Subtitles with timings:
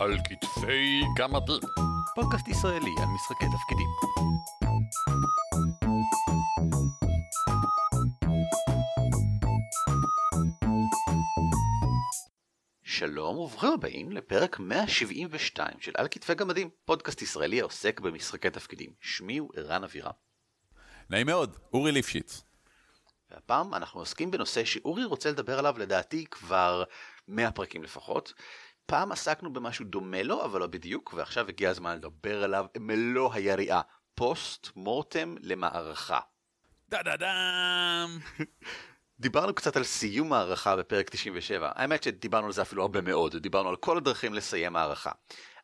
[0.00, 1.60] על כתפי גמדים.
[2.14, 3.88] פודקאסט ישראלי על משחקי תפקידים.
[12.82, 18.90] שלום וברוכים הבאים לפרק 172 של על כתפי גמדים, פודקאסט ישראלי העוסק במשחקי תפקידים.
[19.00, 20.12] שמי הוא ערן אבירם.
[21.10, 22.42] נעים מאוד, אורי ליפשיץ.
[23.30, 26.84] והפעם אנחנו עוסקים בנושא שאורי רוצה לדבר עליו לדעתי כבר
[27.28, 28.32] 100 פרקים לפחות.
[28.86, 33.80] פעם עסקנו במשהו דומה לו אבל לא בדיוק ועכשיו הגיע הזמן לדבר עליו מלוא היריעה
[34.14, 36.20] פוסט מורטם למערכה.
[36.88, 38.18] דה דה דם.
[39.20, 43.68] דיברנו קצת על סיום מערכה בפרק 97 האמת שדיברנו על זה אפילו הרבה מאוד דיברנו
[43.68, 45.10] על כל הדרכים לסיים מערכה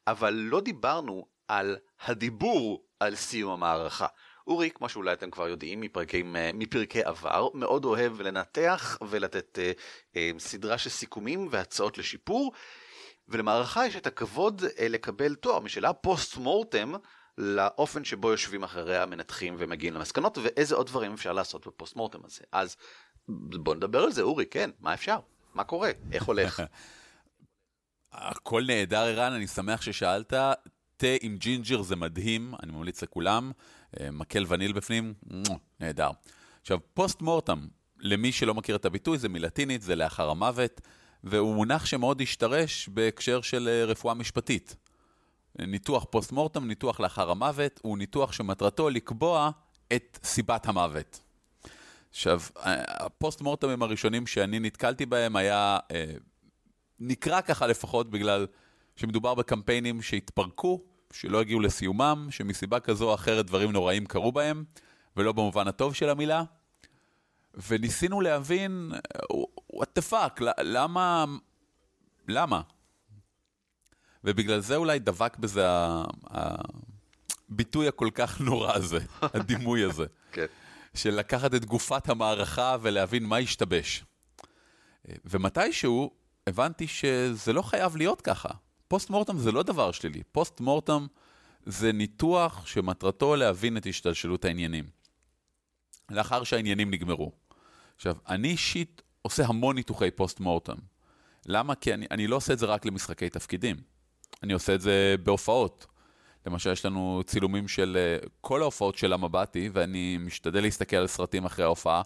[0.06, 4.06] אבל לא דיברנו על הדיבור על סיום המערכה.
[4.46, 9.72] אורי כמו שאולי אתם כבר יודעים מפרקים אה, מפרקי עבר מאוד אוהב לנתח ולתת אה,
[10.16, 12.52] אה, סדרה של סיכומים והצעות לשיפור
[13.32, 16.92] ולמערכה יש את הכבוד אה, לקבל תואר משלה post mortem
[17.38, 22.18] לאופן שבו יושבים אחריה מנתחים ומגיעים למסקנות ואיזה עוד דברים אפשר לעשות ב post mortem
[22.24, 22.76] הזה אז
[23.28, 25.18] בוא נדבר על זה אורי כן מה אפשר
[25.54, 26.62] מה קורה איך הולך
[28.12, 30.32] הכל נהדר ערן, אני שמח ששאלת.
[30.96, 33.52] תה עם ג'ינג'ר זה מדהים, אני ממליץ לכולם.
[34.00, 35.14] אה, מקל וניל בפנים,
[35.80, 36.10] נהדר.
[36.60, 37.66] עכשיו, post mortem,
[37.98, 40.80] למי שלא מכיר את הביטוי, זה מלטינית, זה לאחר המוות,
[41.24, 44.76] והוא מונח שמאוד השתרש בהקשר של אה, רפואה משפטית.
[45.58, 49.50] ניתוח post mortem, ניתוח לאחר המוות, הוא ניתוח שמטרתו לקבוע
[49.92, 51.20] את סיבת המוות.
[52.10, 56.12] עכשיו, ה post mortem ים הראשונים שאני נתקלתי בהם היה, אה,
[57.00, 58.46] נקרא ככה לפחות בגלל
[58.96, 60.80] שמדובר בקמפיינים שהתפרקו,
[61.12, 64.64] שלא הגיעו לסיומם, שמסיבה כזו או אחרת דברים נוראים קרו בהם,
[65.16, 66.42] ולא במובן הטוב של המילה.
[67.68, 68.92] וניסינו להבין,
[69.74, 71.24] what the fuck, למה,
[72.28, 72.60] למה?
[74.24, 75.66] ובגלל זה אולי דבק בזה
[77.50, 78.98] הביטוי הכל כך נורא הזה,
[79.34, 80.06] הדימוי הזה.
[80.32, 80.46] כן.
[80.94, 84.04] של לקחת את גופת המערכה ולהבין מה השתבש.
[85.24, 86.10] ומתישהו
[86.46, 88.48] הבנתי שזה לא חייב להיות ככה.
[88.88, 91.06] post mortem זה לא דבר שלילי, post mortem
[91.66, 94.84] זה ניתוח שמטרתו להבין את השתלשלות העניינים.
[96.10, 97.32] לאחר שהעניינים נגמרו.
[97.96, 100.76] עכשיו, אני אישית עושה המון ניתוחי post mortem.
[101.46, 101.74] למה?
[101.74, 103.76] כי אני, אני לא עושה את זה רק למשחקי תפקידים.
[104.42, 105.86] אני עושה את זה בהופעות.
[106.46, 111.44] למשל, יש לנו צילומים של אה, כל ההופעות של המבטי, ואני משתדל להסתכל על סרטים
[111.44, 112.02] אחרי ההופעה,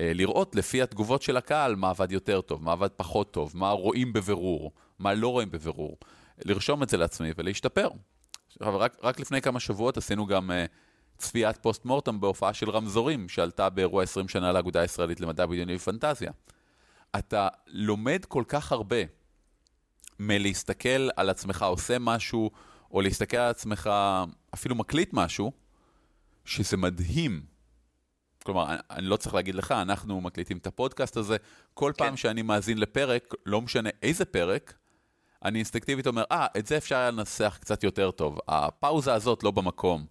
[0.00, 3.70] אה, לראות לפי התגובות של הקהל מה עבד יותר טוב, מה עבד פחות טוב, מה
[3.70, 5.96] רואים בבירור, מה לא רואים בבירור.
[6.44, 7.88] לרשום את זה לעצמי ולהשתפר.
[8.60, 10.54] רק, רק לפני כמה שבועות עשינו גם uh,
[11.20, 16.30] צפיית פוסט מורטם בהופעה של רמזורים, שעלתה באירוע 20 שנה לאגודה הישראלית למדע בדיוני ופנטזיה.
[17.18, 18.96] אתה לומד כל כך הרבה
[20.18, 22.50] מלהסתכל על עצמך עושה משהו,
[22.90, 23.90] או להסתכל על עצמך
[24.54, 25.52] אפילו מקליט משהו,
[26.44, 27.42] שזה מדהים.
[28.44, 31.36] כלומר, אני לא צריך להגיד לך, אנחנו מקליטים את הפודקאסט הזה,
[31.74, 32.04] כל כן.
[32.04, 34.74] פעם שאני מאזין לפרק, לא משנה איזה פרק,
[35.44, 39.42] אני אינסטינקטיבית אומר, אה, ah, את זה אפשר היה לנסח קצת יותר טוב, הפאוזה הזאת
[39.42, 40.06] לא במקום.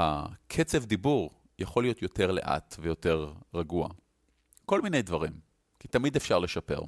[0.00, 3.88] הקצב דיבור יכול להיות יותר לאט ויותר רגוע.
[4.66, 5.32] כל מיני דברים,
[5.78, 6.80] כי תמיד אפשר לשפר.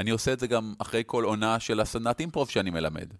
[0.00, 3.12] אני עושה את זה גם אחרי כל עונה של הסדנת אימפרוב שאני מלמד.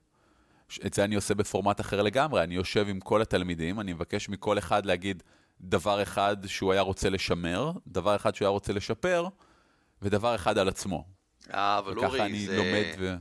[0.87, 4.59] את זה אני עושה בפורמט אחר לגמרי, אני יושב עם כל התלמידים, אני מבקש מכל
[4.59, 5.23] אחד להגיד
[5.61, 9.29] דבר אחד שהוא היה רוצה לשמר, דבר אחד שהוא היה רוצה לשפר,
[10.03, 11.05] ודבר אחד על עצמו.
[11.55, 12.95] אה, אבל אורי, זה...
[12.99, 13.15] ו...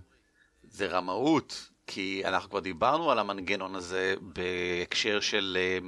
[0.63, 5.87] זה רמאות, כי אנחנו כבר דיברנו על המנגנון הזה בהקשר של אה,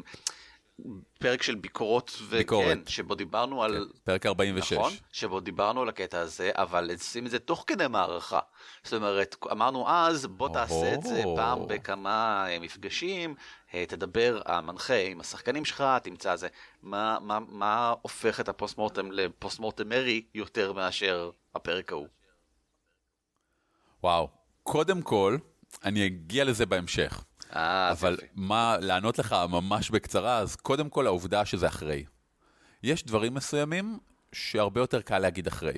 [1.20, 3.88] פרק של ביקורות, ביקורת, וכן, שבו דיברנו על...
[3.94, 4.74] כן, פרק 46.
[4.74, 8.40] נכון, שבו דיברנו על הקטע הזה, אבל שים את זה תוך כדי מערכה.
[8.84, 13.36] זאת אומרת, אמרנו אז, בוא תעשה את זה פעם בכמה אה, מפגשים,
[13.74, 16.48] אה, תדבר המנחה עם השחקנים שלך, תמצא זה.
[16.82, 22.08] מה, מה, מה הופך את הפוסט מורטם לפוסט מורטם מרי יותר מאשר הפרק ההוא?
[24.04, 24.30] וואו,
[24.64, 25.38] קודם כל,
[25.84, 27.24] אני אגיע לזה בהמשך.
[27.56, 28.26] אה, אבל יפה.
[28.36, 32.06] מה, לענות לך ממש בקצרה, אז קודם כל העובדה שזה אחרי.
[32.84, 34.00] יש דברים מסוימים
[34.32, 35.78] שהרבה יותר קל להגיד אחרי,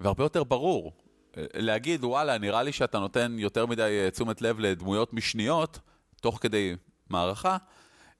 [0.00, 0.92] והרבה יותר ברור.
[1.36, 5.78] להגיד, וואלה, נראה לי שאתה נותן יותר מדי אה, תשומת לב לדמויות משניות,
[6.20, 6.76] תוך כדי
[7.10, 7.56] מערכה,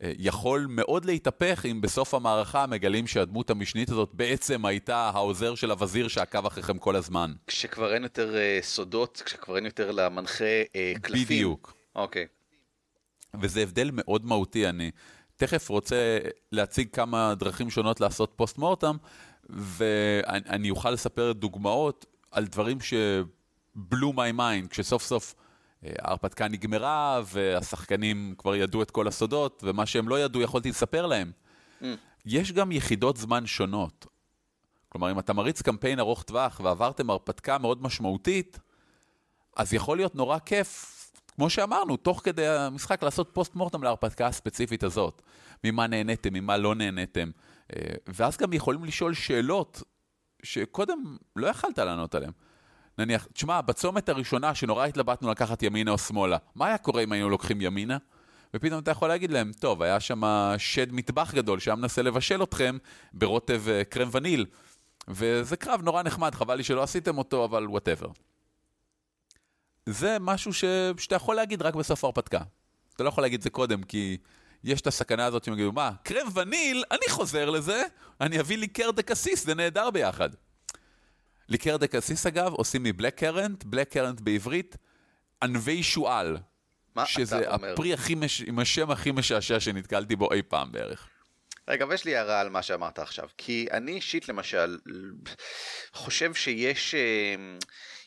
[0.03, 6.09] יכול מאוד להתהפך אם בסוף המערכה מגלים שהדמות המשנית הזאת בעצם הייתה העוזר של הווזיר
[6.09, 7.33] שעקב אחריכם כל הזמן.
[7.47, 11.25] כשכבר אין יותר uh, סודות, כשכבר אין יותר למנחה uh, קלפים.
[11.25, 11.75] בדיוק.
[11.97, 12.25] אוקיי.
[12.25, 13.37] Okay.
[13.41, 14.91] וזה הבדל מאוד מהותי, אני
[15.37, 16.19] תכף רוצה
[16.53, 18.97] להציג כמה דרכים שונות לעשות פוסט מורטם,
[19.49, 22.79] ואני אוכל לספר דוגמאות על דברים
[23.77, 25.40] blew my mind, כשסוף סוף אה,
[25.83, 31.33] ההרפתקה נגמרה, והשחקנים כבר ידעו את כל הסודות, ומה שהם לא ידעו יכולתי לספר להם.
[31.83, 31.85] Mm.
[32.27, 34.07] יש גם יחידות זמן שונות.
[34.89, 38.59] כלומר, אם אתה מריץ קמפיין ארוך טווח ועברתם הרפתקה מאוד משמעותית,
[39.57, 40.97] אז יכול להיות נורא כיף,
[41.35, 45.23] כמו שאמרנו, תוך כדי המשחק לעשות post mortem להרפתקה הספציפית הזאת.
[45.65, 47.31] ממה נהניתם, ממה לא נהניתם.
[47.73, 49.83] אה, ואז גם יכולים לשאול שאלות
[50.43, 52.33] שקודם לא יכלת לענות עליהן.
[53.01, 57.31] נניח, תשמע, בצומת הראשונה שנורא התלבטנו לקחת ימינה או שמאלה, מה היה קורה אם היינו
[57.31, 57.97] לוקחים ימינה?
[58.55, 60.23] ופתאום אתה יכול להגיד להם, טוב, היה שם
[60.59, 62.79] שד מטבח גדול שהיה מנסה לבשל אתכם
[63.13, 64.47] ברוטב אה, קרם וניל,
[65.09, 68.09] וזה קרב נורא נחמד, חבל לי שלא עשיתם אותו, אבל whatever.
[69.87, 70.65] זה משהו ש...
[70.99, 72.41] שאתה יכול להגיד רק בסוף ההרפתקה.
[72.95, 74.17] אתה לא יכול להגיד את זה קודם, כי
[74.65, 77.83] יש את הסכנה הזאת שהם יגידו, מה, קרם וניל, אני חוזר לזה,
[78.21, 80.31] אני אביא ליקר de cassis, זה נהדר ביחד.
[81.51, 84.77] ליקר de cassis אגב, עושים מ black currant, black currant בעברית,
[85.43, 86.37] ענבי שועל.
[86.95, 88.43] מה שזה הפרי הכי, מש...
[88.47, 91.09] עם השם הכי משעשע שנתקלתי בו אי פעם בערך.
[91.69, 94.79] רגע, ויש לי הערה על מה שאמרת עכשיו, כי אני אישית למשל
[95.93, 97.35] חושב שיש אה,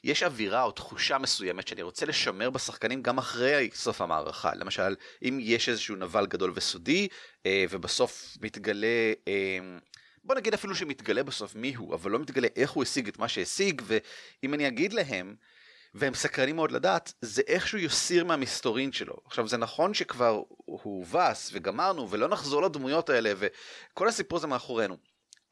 [0.03, 4.51] יש אווירה או תחושה מסוימת שאני רוצה לשמר בשחקנים גם אחרי סוף המערכה.
[4.55, 7.07] למשל, אם יש איזשהו נבל גדול וסודי,
[7.45, 9.13] אה, ובסוף מתגלה...
[10.23, 13.27] בוא נגיד אפילו שמתגלה בסוף מי הוא, אבל לא מתגלה איך הוא השיג את מה
[13.27, 15.35] שהשיג, ואם אני אגיד להם,
[15.93, 19.15] והם סקרנים מאוד לדעת, זה איכשהו יסיר מהמסתורין שלו.
[19.25, 24.97] עכשיו זה נכון שכבר הוא הובס וגמרנו ולא נחזור לדמויות האלה וכל הסיפור הזה מאחורינו,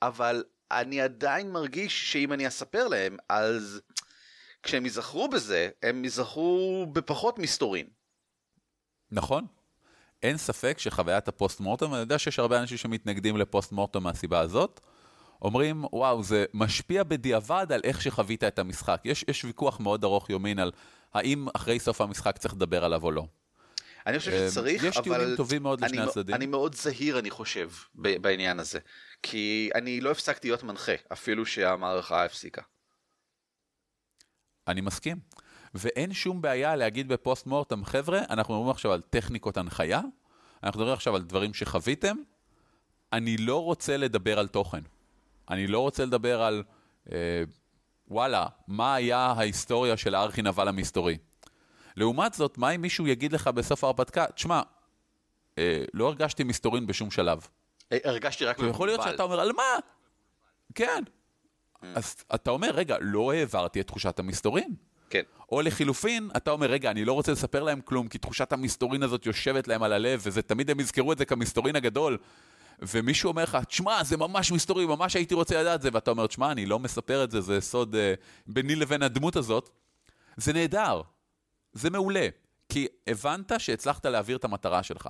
[0.02, 3.82] אבל אני עדיין מרגיש שאם אני אספר להם אז
[4.64, 7.88] כשהם ייזכרו בזה הם ייזכרו בפחות מסתורין.
[9.12, 9.48] נכון.
[10.24, 14.80] אין ספק שחוויית הפוסט מורטום, אני יודע שיש הרבה אנשים שמתנגדים לפוסט מורטום מהסיבה הזאת,
[15.42, 19.02] אומרים, וואו, זה משפיע בדיעבד על איך שחווית את המשחק.
[19.06, 20.72] יש, יש ויכוח מאוד ארוך יומין על
[21.14, 23.26] האם אחרי סוף המשחק צריך לדבר עליו או לא.
[24.08, 25.08] אני חושב שצריך, יש אבל...
[25.08, 26.36] יש טיעונים טובים מאוד לשני הצדדים.
[26.36, 28.80] אני מאוד זהיר, אני חושב, בעניין הזה.
[29.24, 32.62] כי אני לא הפסקתי להיות מנחה, אפילו שהמערכה הפסיקה.
[34.68, 35.18] אני מסכים.
[35.74, 40.02] ואין שום בעיה להגיד בפוסט מורטם, חבר'ה, אנחנו מדברים עכשיו על טכניקות הנחיה,
[40.64, 42.16] אנחנו מדברים עכשיו על דברים שחוויתם,
[43.14, 44.82] אני לא רוצה לדבר על תוכן.
[45.50, 46.64] אני לא רוצה לדבר על,
[47.12, 47.44] אה,
[48.08, 51.18] וואלה, מה היה ההיסטוריה של הארכי נבל המסתורי.
[51.96, 54.62] לעומת זאת, מה אם מישהו יגיד לך בסוף ההרפתקה, תשמע,
[55.58, 57.48] אה, לא הרגשתי מסתורין בשום שלב.
[57.92, 58.76] אה, הרגשתי רק מבולבל.
[58.76, 59.64] יכול להיות שאתה אומר, על מה?
[60.76, 61.04] כן.
[61.08, 61.86] Mm.
[61.96, 64.76] אז אתה אומר, רגע, לא העברתי את תחושת המסתורין.
[65.12, 65.22] כן.
[65.52, 69.26] או לחילופין, אתה אומר, רגע, אני לא רוצה לספר להם כלום, כי תחושת המסתורין הזאת
[69.26, 72.18] יושבת להם על הלב, וזה תמיד הם יזכרו את זה כמסתורין הגדול.
[72.82, 76.52] ומישהו אומר לך, תשמע, זה ממש מסתורי, ממש הייתי רוצה לדעת זה, ואתה אומר, תשמע,
[76.52, 77.98] אני לא מספר את זה, זה סוד uh,
[78.48, 79.70] ביני לבין הדמות הזאת.
[80.38, 81.02] זה נהדר,
[81.74, 82.28] זה מעולה,
[82.70, 85.10] כי הבנת שהצלחת להעביר את המטרה שלך.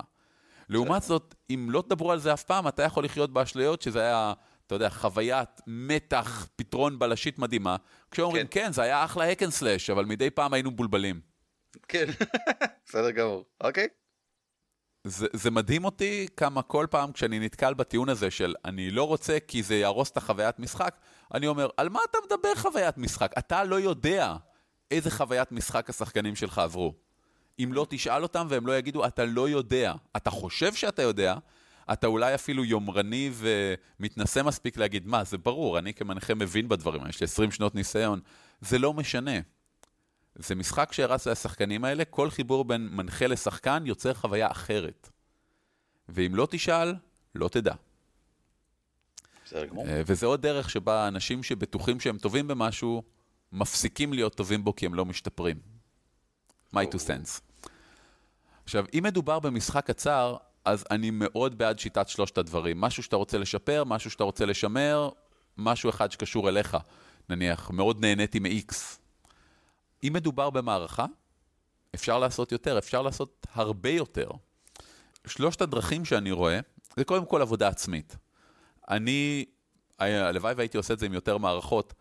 [0.70, 4.34] לעומת זאת, אם לא תדברו על זה אף פעם, אתה יכול לחיות באשליות שזה היה,
[4.72, 7.76] אתה יודע, חוויית מתח, פתרון בלשית מדהימה.
[8.12, 8.62] כשאומרים, כן.
[8.66, 11.22] כן, זה היה אחלה and slash, אבל מדי פעם היינו מבולבלים.
[11.88, 12.06] כן,
[12.86, 13.88] בסדר גמור, אוקיי.
[15.04, 19.38] זה, זה מדהים אותי כמה כל פעם כשאני נתקל בטיעון הזה של אני לא רוצה
[19.48, 20.96] כי זה יהרוס את החוויית משחק,
[21.34, 23.32] אני אומר, על מה אתה מדבר חוויית משחק?
[23.38, 24.36] אתה לא יודע
[24.92, 26.94] איזה חוויית משחק השחקנים שלך עברו.
[27.60, 29.94] אם לא תשאל אותם והם לא יגידו, אתה לא יודע.
[30.18, 31.36] אתה חושב שאתה יודע,
[31.94, 37.20] אתה אולי אפילו יומרני ומתנשא מספיק להגיד, מה, זה ברור, אני כמנחה מבין בדברים, יש
[37.22, 38.20] לי 20 שנות ניסיון.
[38.62, 39.40] זה לא משנה.
[40.36, 45.10] זה משחק שהרס לשחקנים האלה, כל חיבור בין מנחה לשחקן יוצר חוויה אחרת.
[46.10, 46.96] ואם לא תשאל,
[47.36, 47.74] לא תדע.
[49.54, 53.04] אה, וזה עוד דרך שבה אנשים שבטוחים שהם טובים במשהו,
[53.52, 55.58] מפסיקים להיות טובים בו כי הם לא משתפרים.
[56.74, 57.42] my two sense.
[58.64, 62.82] עכשיו, אם מדובר במשחק קצר, אז אני מאוד בעד שיטת שלושת הדברים.
[62.82, 65.10] משהו שאתה רוצה לשפר, משהו שאתה רוצה לשמר,
[65.58, 66.78] משהו אחד שקשור אליך.
[67.30, 68.74] נניח, מאוד נהניתי מ-X,
[70.04, 71.06] אם מדובר במערכה,
[71.96, 74.30] אפשר לעשות יותר, אפשר לעשות הרבה יותר.
[75.28, 76.60] שלושת הדרכים שאני רואה,
[76.98, 78.18] זה קודם כל עבודה עצמית.
[78.90, 79.46] אני,
[80.00, 81.94] הלוואי והייתי עושה את זה עם יותר מערכות,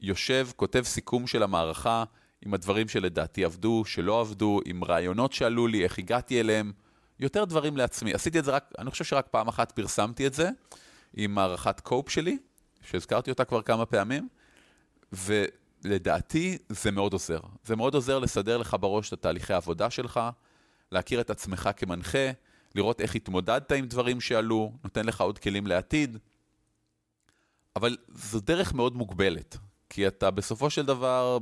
[0.00, 2.04] יושב, כותב סיכום של המערכה,
[2.42, 6.72] עם הדברים שלדעתי עבדו, שלא עבדו, עם רעיונות שעלו לי, איך הגעתי אליהם,
[7.20, 8.14] יותר דברים לעצמי.
[8.14, 10.50] עשיתי את זה רק, אני חושב שרק פעם אחת פרסמתי את זה,
[11.14, 12.38] עם מערכת קופ שלי,
[12.82, 14.28] שהזכרתי אותה כבר כמה פעמים,
[15.12, 15.44] ו...
[15.84, 17.40] לדעתי זה מאוד עוזר.
[17.64, 20.20] זה מאוד עוזר לסדר לך בראש את התהליכי העבודה שלך,
[20.92, 22.30] להכיר את עצמך כמנחה,
[22.74, 26.18] לראות איך התמודדת עם דברים שעלו, נותן לך עוד כלים לעתיד.
[27.76, 29.56] אבל זו דרך מאוד מוגבלת,
[29.90, 31.38] כי אתה בסופו של דבר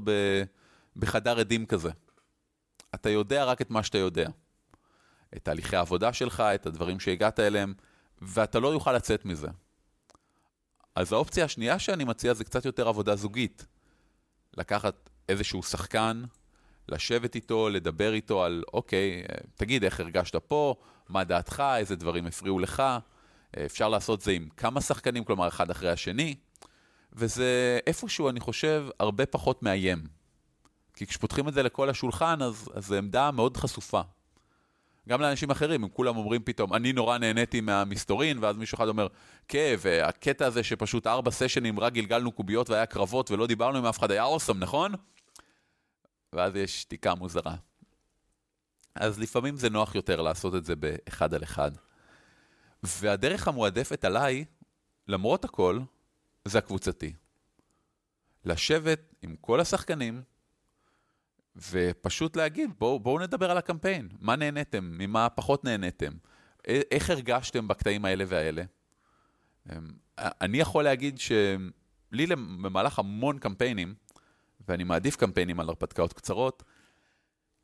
[0.97, 1.90] בחדר עדים כזה.
[2.95, 4.28] אתה יודע רק את מה שאתה יודע.
[5.37, 7.75] את תהליכי העבודה שלך, את הדברים שהגעת אליהם,
[8.23, 9.49] ואתה לא יוכל לצאת מזה.
[10.95, 13.66] אז האופציה השנייה שאני מציע זה קצת יותר עבודה זוגית.
[14.56, 16.25] לקחת איזשהו שחקן,
[16.88, 20.75] לשבת איתו, לדבר איתו על, אוקיי, תגיד איך הרגשת פה,
[21.09, 22.83] מה דעתך, איזה דברים הפריעו לך.
[23.66, 26.35] אפשר לעשות זה עם כמה שחקנים, כלומר אחד אחרי השני,
[27.12, 30.06] וזה איפשהו, אני חושב, הרבה פחות מאיים.
[30.95, 34.00] כי כשפותחים את זה לכל השולחן, אז זו עמדה מאוד חשופה.
[35.08, 39.06] גם לאנשים אחרים, אם כולם אומרים פתאום, אני נורא נהניתי מהמסתורין, ואז מישהו אחד אומר,
[39.48, 43.98] כן, והקטע הזה שפשוט ארבע סשנים רק גלגלנו קוביות והיה קרבות ולא דיברנו עם אף
[43.98, 44.92] אחד, היה אוסם, נכון?
[46.32, 47.54] ואז יש שתיקה מוזרה.
[48.94, 51.70] אז לפעמים זה נוח יותר לעשות את זה באחד על אחד.
[52.82, 54.44] והדרך המועדפת עליי,
[55.08, 55.80] למרות הכל,
[56.44, 57.12] זה הקבוצתי.
[58.44, 60.22] לשבת עם כל השחקנים,
[61.70, 64.08] ופשוט להגיד, בואו בוא נדבר על הקמפיין.
[64.20, 64.84] מה נהניתם?
[64.98, 66.12] ממה פחות נהניתם?
[66.66, 68.62] איך הרגשתם בקטעים האלה והאלה?
[69.70, 72.26] אמ, אני יכול להגיד שלי
[72.62, 73.94] במהלך המון קמפיינים,
[74.68, 76.62] ואני מעדיף קמפיינים על הרפתקאות קצרות,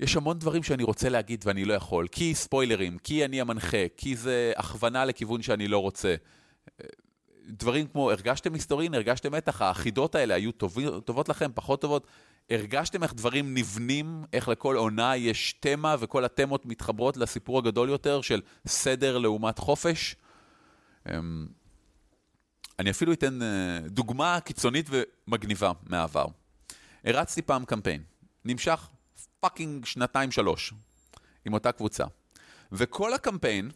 [0.00, 4.16] יש המון דברים שאני רוצה להגיד ואני לא יכול, כי ספוילרים, כי אני המנחה, כי
[4.16, 6.14] זה הכוונה לכיוון שאני לא רוצה.
[7.46, 12.06] דברים כמו, הרגשתם היסטורין, הרגשתם מתח, החידות האלה היו טוב, טובות לכם, פחות טובות.
[12.54, 18.20] הרגשתם איך דברים נבנים, איך לכל עונה יש תמה וכל התמות מתחברות לסיפור הגדול יותר
[18.20, 20.16] של סדר לעומת חופש?
[21.08, 21.46] אמ,
[22.78, 26.26] אני אפילו אתן אה, דוגמה קיצונית ומגניבה מהעבר.
[27.04, 28.02] הרצתי פעם קמפיין,
[28.44, 28.88] נמשך
[29.40, 30.72] fucking שנתיים-שלוש,
[31.44, 32.04] עם אותה קבוצה.
[32.72, 33.70] וכל הקמפיין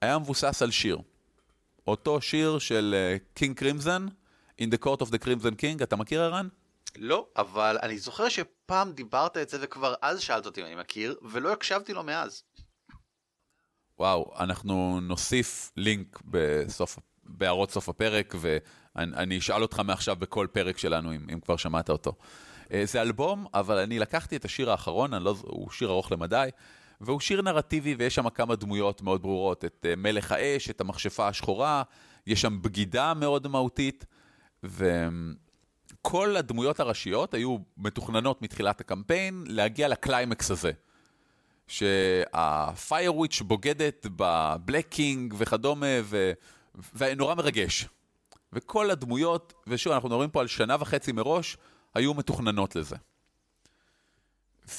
[0.00, 0.98] היה מבוסס על שיר.
[1.86, 2.94] אותו שיר של
[3.34, 4.08] קינג אה, קרימזון,
[4.60, 6.48] In the Court of the Crimson King, אתה מכיר ערן?
[6.98, 11.16] לא, אבל אני זוכר שפעם דיברת את זה וכבר אז שאלת אותי אם אני מכיר,
[11.22, 12.42] ולא הקשבתי לו מאז.
[13.98, 21.14] וואו, אנחנו נוסיף לינק בסוף, בהערות סוף הפרק, ואני אשאל אותך מעכשיו בכל פרק שלנו,
[21.14, 22.12] אם, אם כבר שמעת אותו.
[22.72, 26.48] אה, זה אלבום, אבל אני לקחתי את השיר האחרון, לא, הוא שיר ארוך למדי,
[27.00, 31.28] והוא שיר נרטיבי ויש שם כמה דמויות מאוד ברורות, את אה, מלך האש, את המכשפה
[31.28, 31.82] השחורה,
[32.26, 34.04] יש שם בגידה מאוד מהותית,
[36.04, 40.72] וכל הדמויות הראשיות היו מתוכננות מתחילת הקמפיין להגיע לקליימקס הזה.
[41.66, 46.32] שהפיירוויץ' בוגדת בבלק קינג וכדומה, ו...
[46.94, 47.88] ונורא מרגש.
[48.52, 51.56] וכל הדמויות, ושוב, אנחנו מדברים פה על שנה וחצי מראש,
[51.94, 52.96] היו מתוכננות לזה.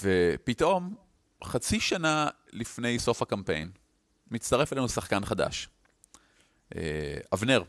[0.01, 0.95] ופתאום,
[1.43, 3.71] חצי שנה לפני סוף הקמפיין,
[4.31, 5.69] מצטרף אלינו שחקן חדש,
[6.75, 7.63] אה, אבנר,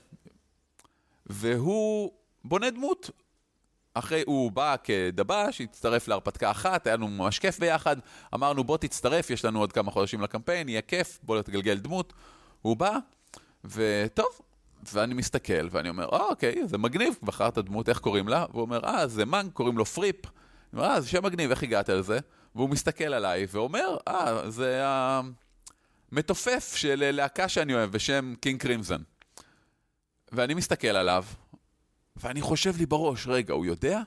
[1.27, 2.13] והוא
[2.45, 3.11] בונה דמות.
[3.99, 7.97] אחרי, הוא בא כדבש, הצטרף להרפתקה אחת, היה לנו ממש כיף ביחד,
[8.35, 12.13] אמרנו בוא תצטרף, יש לנו עוד כמה חודשים לקמפיין, יהיה כיף, בוא תגלגל דמות.
[12.63, 12.99] הוא בא,
[13.65, 14.41] וטוב,
[14.93, 18.47] ואני מסתכל, ואני אומר, אה, אוקיי, זה מגניב, בחרת דמות, איך קוראים לה?
[18.51, 20.17] והוא אומר, אה, זה monk, קוראים לו פריפ.
[20.25, 22.19] אני אומר, אה, זה שם מגניב, איך הגעת לזה?
[22.55, 24.83] והוא מסתכל עליי ואומר, אה, זה
[26.13, 29.03] המתופף של להקה שאני אוהב בשם King Crimson.
[30.33, 31.25] ואני מסתכל עליו,
[32.17, 34.01] ואני חושב לי בראש, רגע, הוא יודע?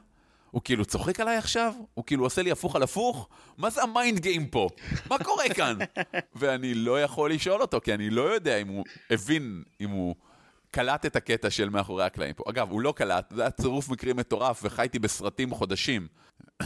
[0.51, 1.73] הוא כאילו צוחק עליי עכשיו?
[1.93, 3.29] הוא כאילו עושה לי הפוך על הפוך?
[3.57, 4.67] מה זה ה mind game פה?
[5.09, 5.77] מה קורה כאן?
[6.39, 10.15] ואני לא יכול לשאול אותו, כי אני לא יודע אם הוא הבין, אם הוא
[10.71, 12.43] קלט את הקטע של מאחורי הקלעים פה.
[12.49, 16.07] אגב, הוא לא קלט, זה היה צירוף מקרים מטורף, וחייתי בסרטים חודשים.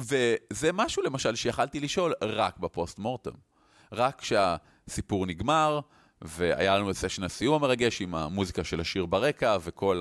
[0.00, 3.30] וזה משהו למשל שיכלתי לשאול רק ב post mortem.
[3.92, 5.80] רק כשהסיפור נגמר,
[6.22, 10.00] והיה לנו את סשן הסיום המרגש עם המוזיקה של השיר ברקע, וכל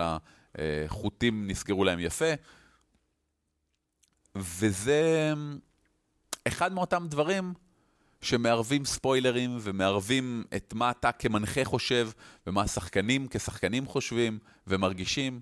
[0.57, 2.33] החוטים נסגרו להם יפה.
[4.35, 5.33] וזה
[6.47, 7.53] אחד מאותם דברים
[8.21, 12.09] שמערבים ספוילרים ומערבים את מה אתה כמנחה חושב
[12.47, 15.41] ומה השחקנים כשחקנים חושבים ומרגישים,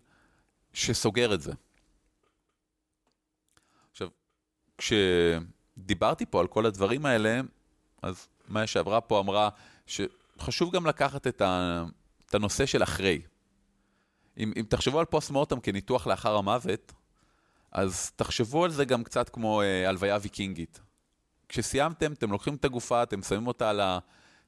[0.73, 1.53] שסוגר את זה.
[3.91, 4.09] עכשיו,
[4.77, 7.41] כשדיברתי פה על כל הדברים האלה,
[8.01, 9.49] אז מה שעברה פה אמרה
[9.87, 11.83] שחשוב גם לקחת את, ה...
[12.25, 13.21] את הנושא של אחרי.
[14.37, 16.93] אם, אם תחשבו על פוסט מורטם כניתוח לאחר המוות,
[17.71, 20.79] אז תחשבו על זה גם קצת כמו אה, הלוויה ויקינגית.
[21.49, 23.81] כשסיימתם, אתם לוקחים את הגופה, אתם שמים אותה על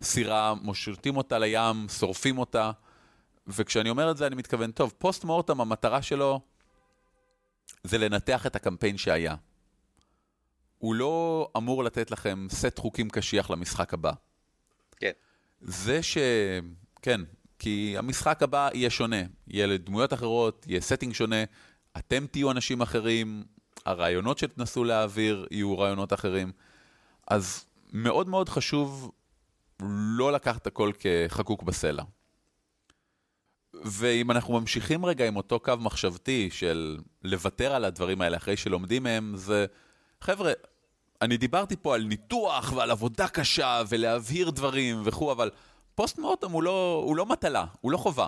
[0.02, 2.72] הסירה, מושטים אותה לים, שורפים אותה,
[3.48, 6.42] וכשאני אומר את זה אני מתכוון, טוב, פוסט מורטם, המטרה שלו
[7.84, 9.36] זה לנתח את הקמפיין שהיה.
[10.78, 14.12] הוא לא אמור לתת לכם סט חוקים קשיח למשחק הבא.
[14.98, 15.12] כן.
[15.62, 16.18] זה ש...
[17.02, 17.22] כן,
[17.63, 21.43] כי המשחק הבא יהיה שונה, יהיה לדמויות אחרות, יהיה setting שונה,
[21.98, 23.43] אתם תהיו אנשים אחרים,
[23.86, 26.51] הרעיונות שתנסו להעביר יהיו רעיונות אחרים.
[27.27, 29.12] אז מאוד מאוד חשוב
[30.17, 32.03] לא לקחת הכל כחקוק בסלע.
[33.84, 39.03] ואם אנחנו ממשיכים רגע עם אותו קו מחשבתי של לוותר על הדברים האלה אחרי שלומדים
[39.03, 39.65] מהם, זה,
[40.22, 40.51] חבר'ה,
[41.22, 45.50] אני דיברתי פה על ניתוח ועל עבודה קשה ולהבהיר דברים וכו', אבל
[45.95, 48.27] פוסט מורטם הוא לא, הוא לא מטלה, הוא לא חובה.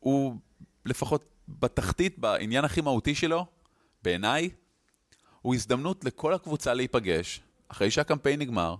[0.00, 0.36] הוא
[0.84, 3.46] לפחות בתחתית, בעניין הכי מהותי שלו,
[4.02, 4.50] בעיניי,
[5.42, 8.74] הוא הזדמנות לכל הקבוצה להיפגש, אחרי שהקמפיין נגמר,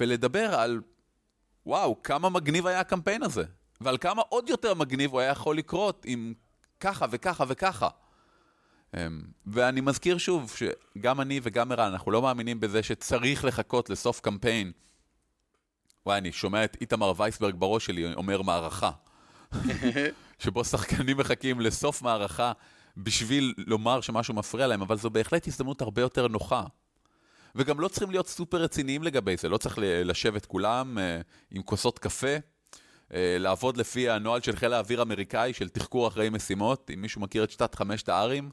[0.00, 0.80] ולדבר על,
[1.66, 3.44] וואו, כמה מגניב היה הקמפיין הזה,
[3.80, 6.34] ועל כמה עוד יותר מגניב הוא היה יכול לקרות אם
[6.80, 7.88] ככה וככה וככה.
[8.96, 14.20] אמ, ואני מזכיר שוב שגם אני וגם ערן, אנחנו לא מאמינים בזה שצריך לחכות לסוף
[14.20, 14.72] קמפיין.
[16.06, 18.90] וואי, אני שומע את איתמר וייסברג בראש שלי אומר מערכה.
[20.38, 22.52] שבו שחקנים מחכים לסוף מערכה
[22.96, 26.64] בשביל לומר שמשהו מפריע להם, אבל זו בהחלט הזדמנות הרבה יותר נוחה.
[27.54, 31.98] וגם לא צריכים להיות סופר רציניים לגבי זה, לא צריך לשבת כולם אה, עם כוסות
[31.98, 32.36] קפה,
[33.14, 37.44] אה, לעבוד לפי הנוהל של חיל האוויר האמריקאי של תחקור אחרי משימות, אם מישהו מכיר
[37.44, 38.50] את שיטת חמשת הארים,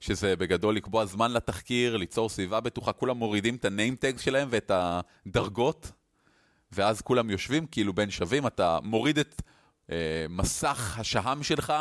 [0.00, 4.70] שזה בגדול לקבוע זמן לתחקיר, ליצור סביבה בטוחה, כולם מורידים את ה-name tag שלהם ואת
[4.74, 5.92] הדרגות,
[6.74, 9.42] ואז כולם יושבים כאילו בין שווים, אתה מוריד את
[9.90, 11.72] אה, מסך השהם שלך,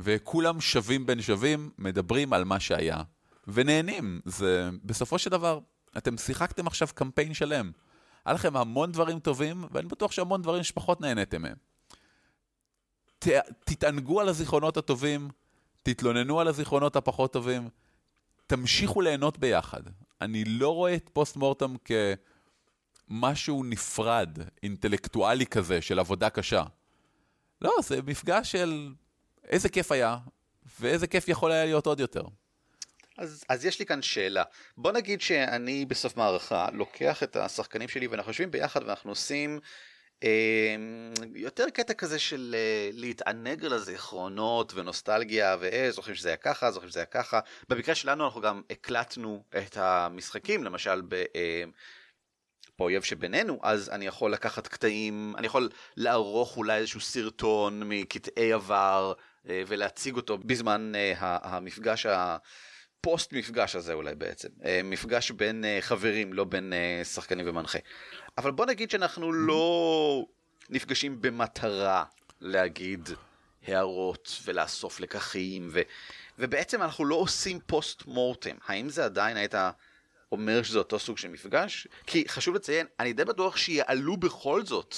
[0.00, 3.02] וכולם שווים בין שווים, מדברים על מה שהיה,
[3.48, 4.20] ונהנים.
[4.24, 5.58] זה, בסופו של דבר,
[5.96, 7.70] אתם שיחקתם עכשיו קמפיין שלם.
[8.24, 11.56] היה לכם המון דברים טובים, ואני בטוח שהמון דברים שפחות נהניתם מהם.
[13.18, 13.28] ת,
[13.64, 15.28] תתענגו על הזיכרונות הטובים,
[15.82, 17.68] תתלוננו על הזיכרונות הפחות טובים,
[18.46, 19.82] תמשיכו ליהנות ביחד.
[20.20, 21.74] אני לא רואה את פוסט מורטם
[23.12, 26.62] כמשהו נפרד, אינטלקטואלי כזה, של עבודה קשה.
[27.62, 28.88] לא, זה מפגש של
[29.48, 30.16] איזה כיף היה,
[30.80, 32.22] ואיזה כיף יכול היה להיות עוד יותר.
[33.18, 34.42] אז, אז יש לי כאן שאלה.
[34.76, 39.60] בוא נגיד שאני בסוף מערכה לוקח את השחקנים שלי ואנחנו יושבים ביחד ואנחנו עושים
[40.24, 40.76] אה,
[41.34, 46.90] יותר קטע כזה של אה, להתענג על הזיכרונות ונוסטלגיה ואה, זוכרים שזה היה ככה, זוכרים
[46.90, 47.40] שזה היה ככה.
[47.68, 51.14] במקרה שלנו אנחנו גם הקלטנו את המשחקים, למשל ב...
[51.14, 51.64] אה,
[52.78, 59.12] באויב שבינינו, אז אני יכול לקחת קטעים, אני יכול לערוך אולי איזשהו סרטון מקטעי עבר
[59.48, 66.32] אה, ולהציג אותו בזמן אה, המפגש, הפוסט מפגש הזה אולי בעצם, אה, מפגש בין חברים,
[66.32, 66.72] לא בין
[67.04, 67.78] שחקנים ומנחה.
[68.38, 70.26] אבל בוא נגיד שאנחנו לא
[70.70, 72.04] נפגשים במטרה
[72.40, 73.08] להגיד
[73.66, 75.80] הערות ולאסוף לקחים, ו...
[76.38, 78.56] ובעצם אנחנו לא עושים פוסט מורטם.
[78.66, 79.54] האם זה עדיין היית...
[80.32, 81.86] אומר שזה אותו סוג של מפגש?
[82.06, 84.96] כי חשוב לציין, אני די בטוח שיעלו בכל זאת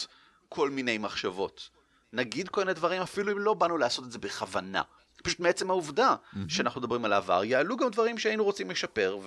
[0.48, 1.70] כל מיני מחשבות.
[2.12, 4.82] נגיד כל מיני דברים אפילו אם לא באנו לעשות את זה בכוונה.
[5.22, 6.38] פשוט מעצם העובדה mm-hmm.
[6.48, 9.18] שאנחנו מדברים על העבר, יעלו גם דברים שהיינו רוצים לשפר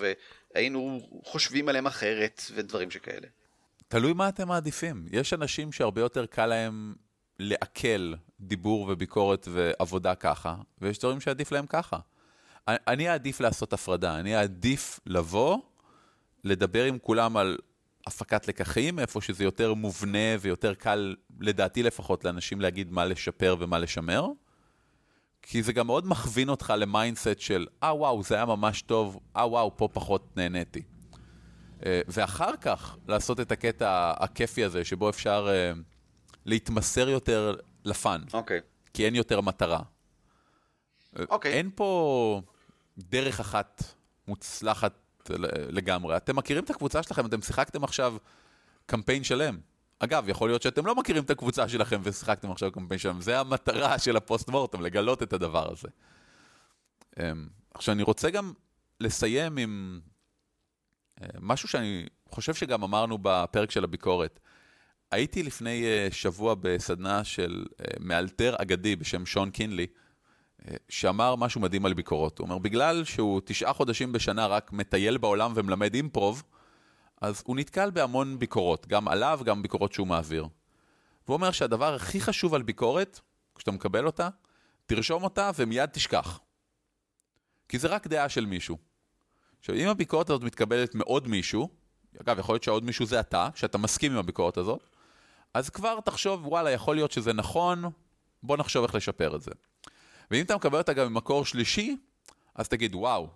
[0.53, 3.27] והיינו חושבים עליהם אחרת ודברים שכאלה.
[3.87, 5.05] תלוי מה אתם מעדיפים.
[5.11, 6.95] יש אנשים שהרבה יותר קל להם
[7.39, 11.97] לעכל דיבור וביקורת ועבודה ככה, ויש דברים שעדיף להם ככה.
[12.67, 15.57] אני אעדיף לעשות הפרדה, אני אעדיף לבוא
[16.47, 17.57] לדבר עם כולם על
[18.07, 23.79] הפקת לקחים, איפה שזה יותר מובנה ויותר קל, לדעתי לפחות, לאנשים להגיד מה לשפר ומה
[23.79, 24.27] לשמר.
[25.41, 29.19] כי זה גם מאוד מכווין אותך ל mindset של, אה וואו, זה היה ממש טוב,
[29.35, 30.81] אה וואו, פה פחות נהניתי.
[31.85, 35.71] אה, ואחר כך לעשות את הקטע הכיפי הזה, שבו אפשר אה,
[36.45, 37.55] להתמסר יותר
[37.85, 38.21] ל fun.
[38.33, 38.59] אוקיי.
[38.59, 38.89] Okay.
[38.93, 39.79] כי אין יותר מטרה.
[41.29, 41.51] אוקיי.
[41.51, 41.55] Okay.
[41.55, 42.41] אין פה
[42.97, 43.83] דרך אחת
[44.27, 45.06] מוצלחת
[45.69, 46.17] לגמרי.
[46.17, 48.17] אתם מכירים את הקבוצה שלכם, אתם שיחקתם עכשיו
[48.85, 49.57] קמפיין שלם.
[49.99, 53.21] אגב, יכול להיות שאתם לא מכירים את הקבוצה שלכם ושיחקתם עכשיו קמפיין שלם.
[53.21, 55.87] זה המטרה של הפוסט מורטם, לגלות את הדבר הזה.
[57.19, 58.53] אמ, עכשיו, אני רוצה גם
[58.99, 59.99] לסיים עם
[61.21, 64.39] אה, משהו שאני חושב שגם אמרנו בפרק של הביקורת.
[65.11, 69.87] הייתי לפני אה, שבוע בסדנה של אה, מאלתר אגדי בשם שון קינלי,
[70.89, 72.39] שאמר משהו מדהים על ביקורות.
[72.39, 76.43] הוא אומר, בגלל שהוא תשעה חודשים בשנה רק מטייל בעולם ומלמד אימפרוב,
[77.21, 80.47] אז הוא נתקל בהמון ביקורות, גם עליו, גם ביקורות שהוא מעביר.
[81.25, 83.19] והוא אומר שהדבר הכי חשוב על ביקורת,
[83.55, 84.29] כשאתה מקבל אותה,
[84.85, 86.39] תרשום אותה ומיד תשכח.
[87.69, 88.77] כי זה רק דעה של מישהו.
[89.59, 91.69] עכשיו, אם הביקורת הזאת מתקבלת מעוד מישהו,
[92.21, 94.83] אגב, יכול להיות שעוד מישהו זה אתה, שאתה מסכים עם הביקורת הזאת,
[95.53, 97.83] אז כבר תחשוב, וואלה, יכול להיות שזה נכון,
[98.43, 99.51] בוא נחשוב איך לשפר את זה.
[100.31, 101.97] ואם אתה מקבל אותה גם ממקור שלישי,
[102.55, 103.29] אז תגיד, וואו,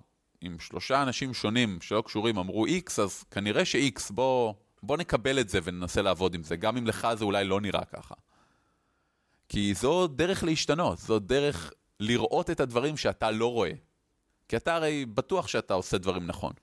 [0.44, 5.50] אם שלושה אנשים שונים שלא קשורים אמרו X, אז כנראה ש-X, בוא, בוא נקבל את
[5.50, 8.16] זה וננסה לעבוד עם זה, גם אם לך זה אולי לא נראה ככה.
[9.50, 13.72] כי זו דרך להשתנות, זו דרך לראות את הדברים שאתה לא רואה.
[14.48, 16.54] כי אתה הרי בטוח שאתה עושה דברים נכון.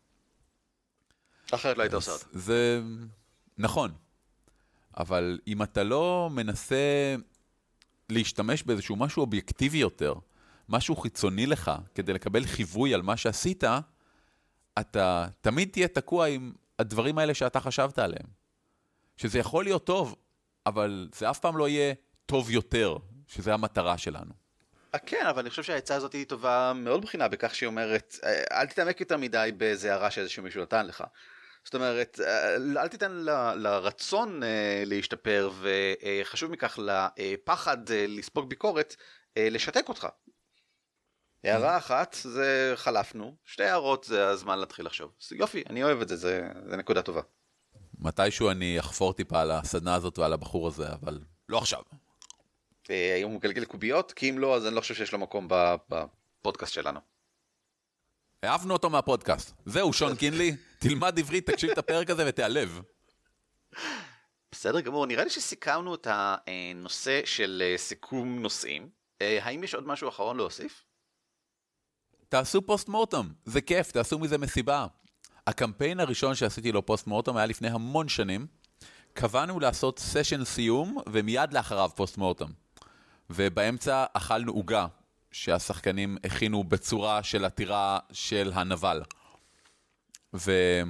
[1.51, 2.25] אחרת לא היית עושה אותה.
[2.33, 2.83] זה
[3.59, 3.93] נכון,
[4.97, 7.15] אבל אם אתה לא מנסה
[8.09, 10.15] להשתמש באיזשהו משהו אובייקטיבי יותר,
[10.69, 13.65] משהו חיצוני לך, כדי לקבל חיווי על מה שעשית,
[14.81, 18.27] אתה תמיד תהיה תקוע עם הדברים האלה שאתה חשבת עליהם.
[19.17, 20.17] שזה יכול להיות טוב,
[20.67, 21.95] אבל זה אף פעם לא יהיה
[22.27, 24.33] טוב יותר, שזה המטרה שלנו.
[24.95, 28.61] אה, כן, אבל אני חושב שהעצה הזאת היא טובה מאוד מבחינה בכך שהיא אומרת, אה,
[28.61, 31.05] אל תתעמק יותר מדי באיזה הערה שאיזשהו מישהו נתן לך.
[31.69, 36.79] זאת אומרת, אה, אל תיתן ל- לרצון אה, להשתפר, וחשוב מכך
[37.19, 38.97] לפחד אה, לספוג ביקורת,
[39.37, 40.09] לשתק אותך.
[41.45, 45.13] הערה אחת זה חלפנו, שתי הערות זה הזמן להתחיל לחשוב.
[45.33, 47.21] יופי, אני אוהב את זה, זה, זה נקודה טובה.
[47.99, 51.83] מתישהו אני אחפור טיפה על הסדנה הזאת ועל הבחור הזה, אבל לא עכשיו.
[52.89, 54.13] האם הוא מגלגל קוביות?
[54.13, 55.49] כי אם לא, אז אני לא חושב שיש לו מקום
[55.89, 57.01] בפודקאסט שלנו.
[58.43, 59.53] העפנו אותו מהפודקאסט.
[59.67, 62.81] זהו, שון קינלי, תלמד עברית, תקשיב את הפרק הזה ותיעלב.
[64.53, 68.89] בסדר גמור, נראה לי שסיכמנו את הנושא של אה, סיכום נושאים.
[69.23, 70.85] אה, האם יש עוד משהו אחרון להוסיף?
[72.29, 74.87] תעשו post mortem, זה כיף, תעשו מזה מסיבה.
[75.47, 78.47] הקמפיין הראשון שעשיתי לו post mortem היה לפני המון שנים.
[79.13, 82.49] קבענו לעשות סשן סיום, ומיד לאחריו post mortem.
[83.31, 84.87] ובאמצע אכלנו עוגה,
[85.33, 89.03] שהשחקנים הכינו בצורה של עתירה של הנבל.
[90.35, 90.85] וזה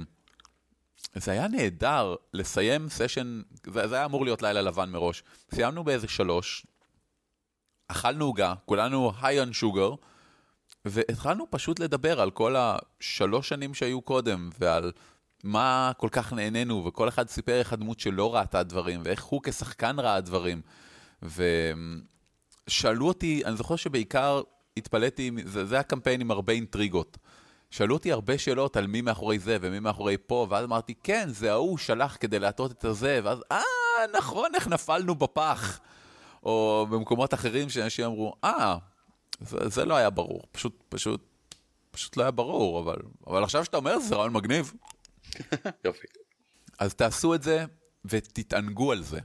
[1.27, 5.23] היה נהדר לסיים סשן, זה, זה היה אמור להיות לילה לבן מראש.
[5.55, 6.65] סיימנו באיזה שלוש,
[7.87, 9.95] אכלנו עוגה, כולנו היי on sugar,
[10.85, 14.91] והתחלנו פשוט לדבר על כל השלוש שנים שהיו קודם, ועל
[15.43, 19.99] מה כל כך נהנינו, וכל אחד סיפר איך הדמות שלו ראתה דברים, ואיך הוא כשחקן
[19.99, 20.61] ראה דברים.
[22.67, 24.41] ושאלו אותי, אני זוכר שבעיקר
[24.77, 27.17] התפלאתי, זה, זה הקמפיין עם הרבה אינטריגות.
[27.71, 31.51] שאלו אותי הרבה שאלות על מי מאחורי זה ומי מאחורי פה, ואז אמרתי, כן, זה
[31.51, 33.61] ההוא שלח כדי להטות את הזה, ואז, אה,
[34.17, 35.79] נכון, איך נפלנו בפח.
[36.43, 38.77] או במקומות אחרים שאנשים אמרו, אה,
[39.41, 41.21] זה, זה לא היה ברור, פשוט, פשוט,
[41.91, 44.73] פשוט לא היה ברור, אבל, אבל עכשיו שאתה אומר, זה רעיון מגניב.
[45.85, 46.07] יופי.
[46.79, 47.65] אז תעשו את זה
[48.05, 49.19] ותתענגו על זה.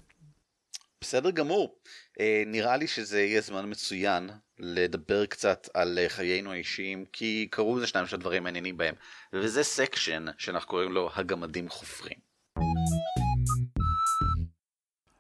[1.01, 1.79] בסדר גמור.
[2.21, 7.77] אה, נראה לי שזה יהיה זמן מצוין לדבר קצת על אה, חיינו האישיים, כי קרו
[7.77, 8.95] איזה שניים של דברים מעניינים בהם,
[9.33, 12.19] וזה סקשן שאנחנו קוראים לו הגמדים חופרים.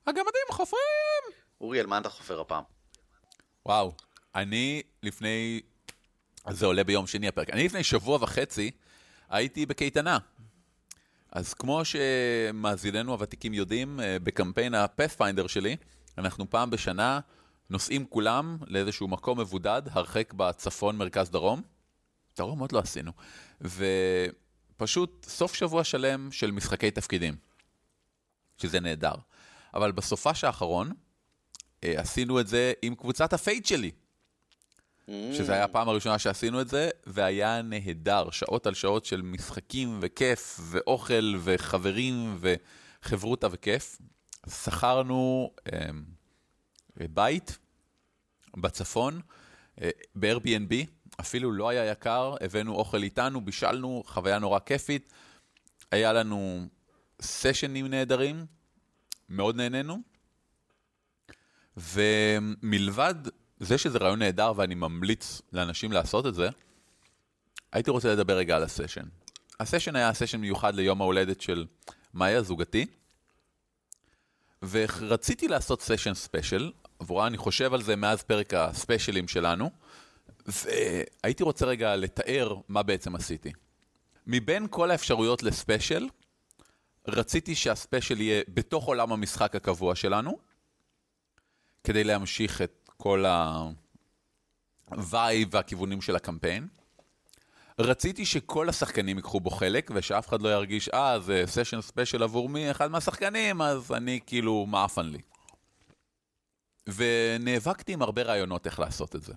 [0.07, 1.25] הגמדים חופרים!
[1.61, 2.62] אורי, על מה אתה חופר הפעם?
[3.66, 3.92] וואו,
[4.35, 5.61] אני לפני,
[6.51, 8.70] זה עולה ביום שני הפרק, אני לפני שבוע וחצי
[9.31, 10.18] הייתי בקייטנה.
[11.33, 15.77] אז כמו שמאזיננו הוותיקים יודעים, אה, בקמפיין ה-Pathfinder שלי,
[16.18, 17.20] אנחנו פעם בשנה
[17.70, 21.62] נוסעים כולם לאיזשהו מקום מבודד, הרחק בצפון, מרכז, דרום.
[22.37, 23.12] דרום עוד לא עשינו.
[23.61, 27.37] ופשוט סוף שבוע שלם של משחקי תפקידים,
[28.57, 29.14] שזה נהדר.
[29.74, 30.92] אבל בסופש האחרון,
[31.85, 33.90] אה, עשינו את זה עם קבוצת הפייט שלי.
[35.09, 40.61] שזה היה הפעם הראשונה שעשינו את זה, והיה נהדר, שעות על שעות של משחקים וכיף,
[40.62, 43.98] ואוכל וחברים וחברותה וכיף.
[44.48, 45.88] שכרנו אה,
[46.97, 47.59] בית
[48.57, 49.21] בצפון,
[49.83, 50.75] אה, ב-Airbnb,
[51.21, 55.11] אפילו לא היה יקר, הבאנו אוכל איתנו, בישלנו, חוויה נורא כיפית.
[55.91, 56.69] היה לנו
[57.23, 58.47] סשנים נהדרים,
[59.29, 60.03] מאוד נהנינו.
[61.77, 63.15] ומלבד
[63.61, 66.49] זה שזה רעיון נהדר ואני ממליץ לאנשים לעשות את זה,
[67.73, 69.05] הייתי רוצה לדבר רגע על הסשן.
[69.61, 71.67] הסשן היה סשן מיוחד ליום ההולדת של
[72.15, 72.87] מאיה, זוגתי,
[74.63, 76.73] ורציתי לעשות סשן special,
[77.05, 79.71] עבורה אני חושב על זה מאז פרק הספיישלים שלנו,
[80.47, 83.53] והייתי רוצה רגע לתאר מה בעצם עשיתי.
[84.27, 86.09] מבין כל האפשרויות ל special,
[87.09, 90.38] רציתי שה special יהיה בתוך עולם המשחק הקבוע שלנו,
[91.85, 93.25] כדי להמשיך את כל
[94.90, 96.69] ה vibe והכיוונים של הקמפיין.
[97.79, 102.49] רציתי שכל השחקנים ייקחו בו חלק, ושאף אחד לא ירגיש, אה, זה סשן special עבור
[102.49, 105.19] מי, אחד מהשחקנים, אז אני כאילו מעפן לי.
[106.87, 109.35] ונאבקתי עם הרבה רעיונות איך לעשות את זה.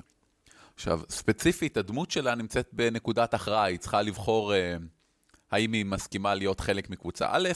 [0.76, 4.76] עכשיו, ספציפית, הדמות שלה נמצאת בנקודת הכרעה, היא צריכה לבחור אה,
[5.52, 7.50] האם היא מסכימה להיות חלק מקבוצה א',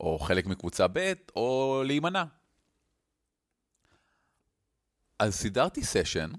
[0.00, 2.24] או חלק מקבוצה ב', או להימנע.
[5.18, 6.30] אז סידרתי סשן,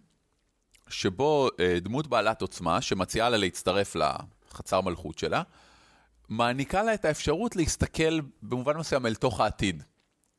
[0.90, 5.44] שבו אה, דמות בעלת עוצמה, שמציעה לה להצטרף לחצר מלכות שלה,
[6.30, 9.84] מעניקה לה את האפשרות להסתכל במובן מסוים אל תוך העתיד,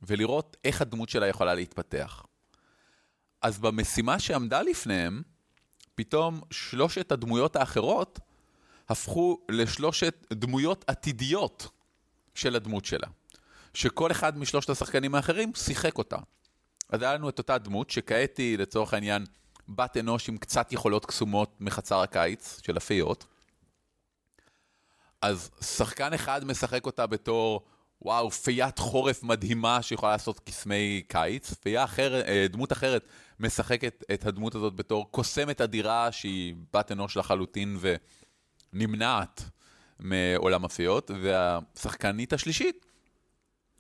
[0.03, 2.25] ולראות איך הדמות שלה יכולה להתפתח.
[3.45, 5.23] אז במשימה שעמדה לפניהם,
[5.95, 8.19] פתאום שלושת הדמויות האחרות
[8.89, 11.69] הפכו לשלושת דמויות עתידיות
[12.35, 13.07] של הדמות שלה.
[13.75, 16.17] שכל אחד משלושת השחקנים האחרים שיחק אותה.
[16.89, 19.25] אז היה לנו את אותה דמות, שכעת היא לצורך העניין
[19.69, 23.27] בת אנוש עם קצת יכולות קסומות מחצר הקיץ של הפיות.
[25.23, 27.65] אז שחקן אחד משחק אותה בתור,
[28.03, 31.55] וואו, פיית חורף מדהימה שיכולה לעשות קסמי קיץ.
[31.55, 33.09] פייה אחרת, אה, דמות אחרת
[33.41, 37.77] משחקת את הדמות הזאת בתור קוסמת אדירה שהיא בת אנוש לחלוטין
[38.73, 39.43] ונמנעת
[39.99, 41.11] מעולם הפיות.
[41.23, 42.87] והשחקנית השלישית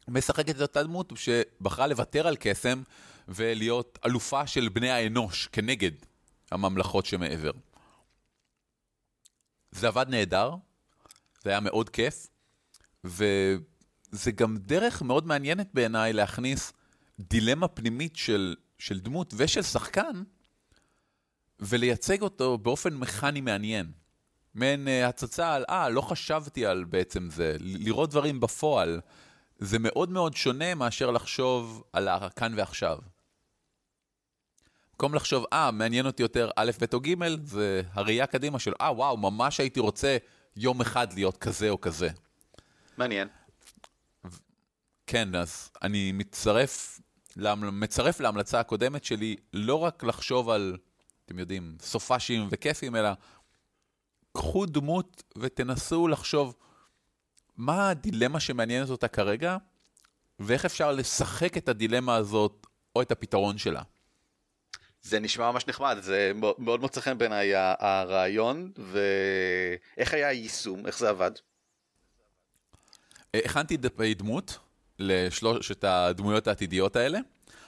[0.08, 2.82] משחקת את אותה דמות שבחרה לוותר על קסם
[3.28, 5.92] ולהיות אלופה של בני האנוש כנגד
[6.50, 7.50] הממלכות שמעבר.
[9.70, 10.54] זה עבד נהדר,
[11.42, 12.26] זה היה מאוד כיף,
[13.04, 16.72] וזה גם דרך מאוד מעניינת בעיניי להכניס
[17.20, 20.22] דילמה פנימית של, של דמות ושל שחקן,
[21.60, 23.92] ולייצג אותו באופן מכני מעניין.
[24.54, 29.00] מעין uh, הצצה על, אה, לא חשבתי על בעצם זה, לראות דברים בפועל.
[29.58, 32.98] זה מאוד מאוד שונה מאשר לחשוב על הכאן ועכשיו.
[34.92, 38.92] במקום לחשוב, אה, מעניין אותי יותר א', ב' או ג', זה הראייה קדימה של, אה,
[38.92, 40.16] וואו, ממש הייתי רוצה
[40.56, 42.08] יום אחד להיות כזה או כזה.
[42.96, 43.28] מעניין.
[45.06, 47.00] כן, אז אני מצטרף,
[47.36, 50.76] מצרף להמלצה הקודמת שלי, לא רק לחשוב על,
[51.24, 53.10] אתם יודעים, סופאשים וכיפים, אלא
[54.32, 56.56] קחו דמות ותנסו לחשוב
[57.56, 59.56] מה הדילמה שמעניינת אותה כרגע,
[60.38, 62.66] ואיך אפשר לשחק את הדילמה הזאת
[62.96, 63.82] או את הפתרון שלה.
[65.02, 71.08] זה נשמע ממש נחמד, זה מאוד מוצא חן בעיניי הרעיון, ואיך היה היישום, איך זה
[71.08, 71.30] עבד?
[73.34, 73.76] הכנתי
[74.14, 74.58] דמות
[75.04, 77.18] לשלושת הדמויות העתידיות האלה.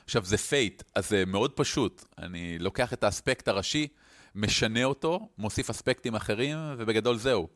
[0.04, 2.04] עכשיו זה Fate, אז זה מאוד פשוט.
[2.18, 3.88] אני לוקח את האספקט הראשי,
[4.34, 7.48] משנה אותו, מוסיף אספקטים אחרים, ובגדול זהו.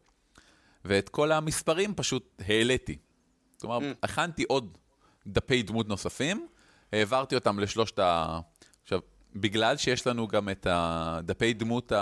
[0.84, 2.96] ואת כל המספרים פשוט העליתי.
[3.64, 3.96] אומרת, mm.
[4.02, 4.78] הכנתי עוד
[5.26, 6.46] דפי דמות נוספים,
[6.92, 8.40] העברתי אותם לשלושת ה...
[8.82, 9.00] עכשיו,
[9.34, 11.92] בגלל שיש לנו גם את הדפי דמות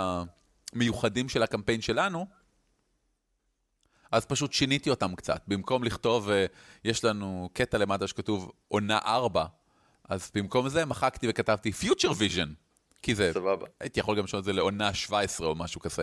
[0.72, 2.26] המיוחדים של הקמפיין שלנו,
[4.10, 5.42] אז פשוט שיניתי אותם קצת.
[5.48, 6.46] במקום לכתוב, אה,
[6.84, 9.44] יש לנו קטע למטה שכתוב עונה 4,
[10.08, 12.48] אז במקום זה מחקתי וכתבתי Future Vision.
[13.02, 13.66] כי זה, סבבה.
[13.80, 16.02] הייתי יכול גם לשנות את זה לעונה 17 או משהו כזה.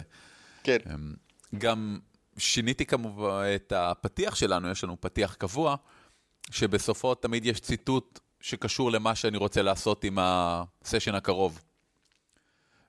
[0.64, 0.78] כן.
[0.94, 1.14] אמ,
[1.58, 2.00] גם
[2.38, 5.76] שיניתי כמובן את הפתיח שלנו, יש לנו פתיח קבוע,
[6.52, 11.62] שבסופו תמיד יש ציטוט שקשור למה שאני רוצה לעשות עם הסשן הקרוב.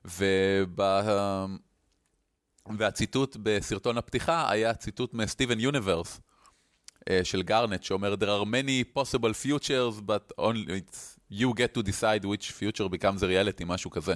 [0.05, 0.81] וב...
[2.77, 6.19] והציטוט בסרטון הפתיחה היה ציטוט מסטיבן יוניברס
[7.09, 10.81] אה, של גארנט, שאומר, There are many possible futures, but only
[11.31, 14.13] you get to decide which future becomes a reality, משהו כזה.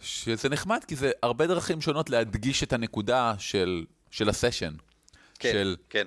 [0.00, 4.74] שזה נחמד, כי זה הרבה דרכים שונות להדגיש את הנקודה של, של הסשן.
[5.38, 6.06] כן, של, כן.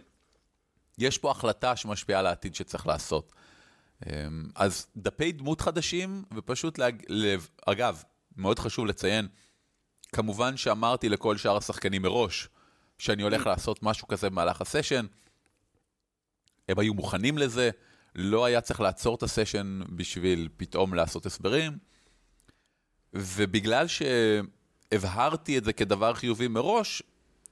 [0.97, 3.34] יש פה החלטה שמשפיעה על העתיד שצריך לעשות.
[4.06, 7.04] אמ, אז דפי דמות חדשים, ופשוט, להג...
[7.65, 8.04] אגב,
[8.38, 9.28] מאוד חשוב לציין,
[10.12, 12.50] כמובן שאמרתי לכל שאר השחקנים מראש,
[12.97, 15.06] שאני הולך לעשות משהו כזה במהלך הסשן.
[16.69, 17.69] הם היו מוכנים לזה,
[18.15, 21.78] לא היה צריך לעצור את הסשן בשביל פתאום לעשות הסברים.
[23.13, 27.04] ובגלל שהבהרתי את זה כדבר חיובי מראש,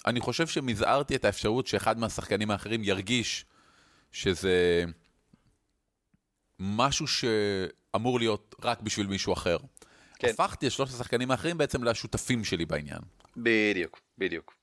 [0.06, 3.46] אני חושב שמזערתי את האפשרות שאחד מהשחקנים האחרים ירגיש
[4.12, 4.84] שזה
[6.60, 9.58] משהו שאמור להיות רק בשביל מישהו אחר.
[10.20, 10.28] כן.
[10.30, 13.02] הפכתי את שלושת השחקנים האחרים בעצם לשותפים שלי בעניין.
[13.38, 14.54] בדיוק, בדיוק.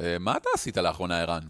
[0.00, 1.42] אה, מה אתה עשית לאחרונה, ערן?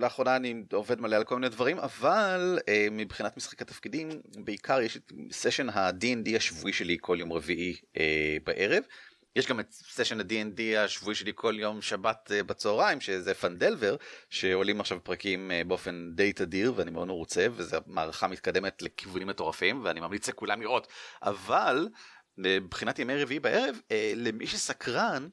[0.00, 4.96] לאחרונה אני עובד מלא על כל מיני דברים, אבל אה, מבחינת משחק התפקידים, בעיקר יש
[4.96, 8.82] את סשן ה-D&D השבועי שלי כל יום רביעי אה, בערב.
[9.36, 13.96] יש גם את סשן ה-D&D השבועי שלי כל יום שבת אה, בצהריים, שזה פנדלבר,
[14.30, 19.80] שעולים עכשיו פרקים אה, באופן די תדיר, ואני מאוד מרוצה, וזו מערכה מתקדמת לכיוונים מטורפים,
[19.84, 20.86] ואני ממליץ לכולם לראות.
[21.22, 21.88] אבל,
[22.38, 25.28] מבחינת ימי רביעי בערב, אה, למי שסקרן,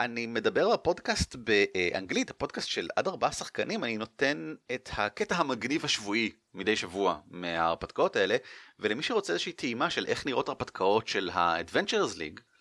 [0.00, 6.30] אני מדבר בפודקאסט באנגלית, הפודקאסט של עד ארבעה שחקנים, אני נותן את הקטע המגניב השבועי
[6.54, 8.36] מדי שבוע מההרפתקאות האלה,
[8.78, 12.53] ולמי שרוצה איזושהי טעימה של איך נראות הרפתקאות של ה-Adventures League, אה,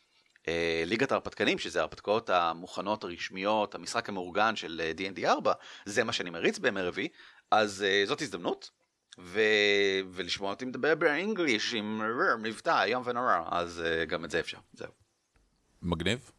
[0.86, 5.54] ליגת ההרפתקנים, שזה ההרפתקאות המוכנות הרשמיות, המשחק המאורגן של D&D אה, 4,
[5.86, 7.08] זה מה שאני מריץ בימי רביעי,
[7.52, 8.70] אז אה, זאת הזדמנות.
[9.20, 9.42] ו...
[10.12, 12.02] ולשמוע אותי מדבר באנגליש עם
[12.42, 14.92] מבטא איום ונורא, אז גם את זה אפשר, זהו.
[15.82, 16.32] מגניב.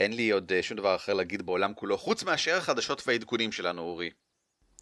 [0.00, 3.82] אין לי עוד אה, שום דבר אחר להגיד בעולם כולו, חוץ מאשר החדשות והעדכונים שלנו,
[3.82, 4.10] אורי.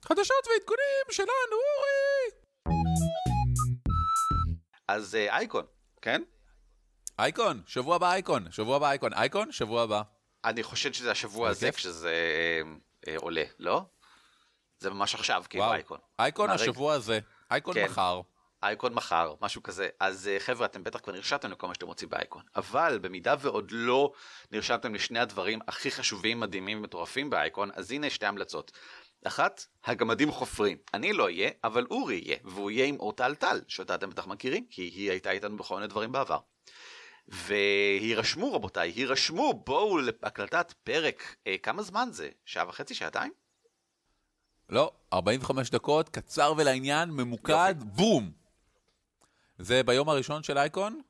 [0.03, 2.31] חדשות ועדכונים שלנו, אורי!
[4.89, 5.65] אז אה, אייקון,
[6.03, 6.23] כן?
[7.19, 10.03] אייקון, שבוע הבא אייקון, שבוע הבא אייקון, אייקון, שבוע הבא.
[10.45, 11.73] אני חושב שזה השבוע הזה.
[11.73, 12.63] כשזה אה,
[13.09, 13.83] אה, עולה, לא?
[14.79, 15.73] זה ממש עכשיו, כאילו.
[15.73, 15.99] אייקון.
[16.19, 16.51] אייקון?
[16.51, 17.19] השבוע הזה,
[17.51, 17.85] אייקון כן.
[17.85, 18.21] מחר.
[18.63, 19.89] אייקון מחר, משהו כזה.
[20.01, 22.43] אז אה, חבר'ה, אתם בטח כבר נרשמתם לכל מה שאתם רוצים באייקון.
[22.57, 24.13] אבל במידה ועוד לא
[24.53, 28.73] נרשמתם לשני הדברים הכי חשובים, מדהימים ומטורפים באייקון, אז הנה שתי המלצות.
[29.25, 30.77] אחת, הגמדים חופרים.
[30.95, 34.67] אני לא אהיה, אבל אורי יהיה, והוא יהיה עם אורטל טל, שאותה אתם בטח מכירים,
[34.71, 36.39] כי היא הייתה איתנו בכל מיני דברים בעבר.
[37.29, 42.29] והירשמו רבותיי, הירשמו, בואו להקלטת פרק, אה, כמה זמן זה?
[42.45, 43.33] שעה וחצי, שעתיים?
[44.69, 48.33] לא, 45 דקות, קצר ולעניין, ממוקד, בום.
[49.59, 51.01] זה ביום הראשון של אייקון,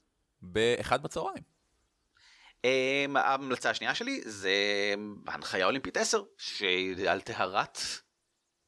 [0.43, 1.55] באחד בצהריים.
[3.17, 4.55] ההמלצה השנייה שלי זה
[5.27, 7.79] הנחיה אולימפית 10 שעל טהרת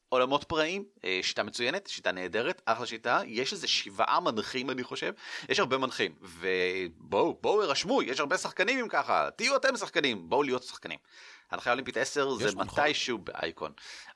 [0.09, 5.13] עולמות פראיים אה, שיטה מצוינת שיטה נהדרת אחלה שיטה יש איזה שבעה מנחים אני חושב
[5.49, 10.43] יש הרבה מנחים ובואו בואו הרשמו יש הרבה שחקנים אם ככה תהיו אתם שחקנים בואו
[10.43, 10.97] להיות שחקנים.
[11.51, 12.55] הנחיה אולימפית 10 זה?
[12.55, 13.71] מתישהו באייקון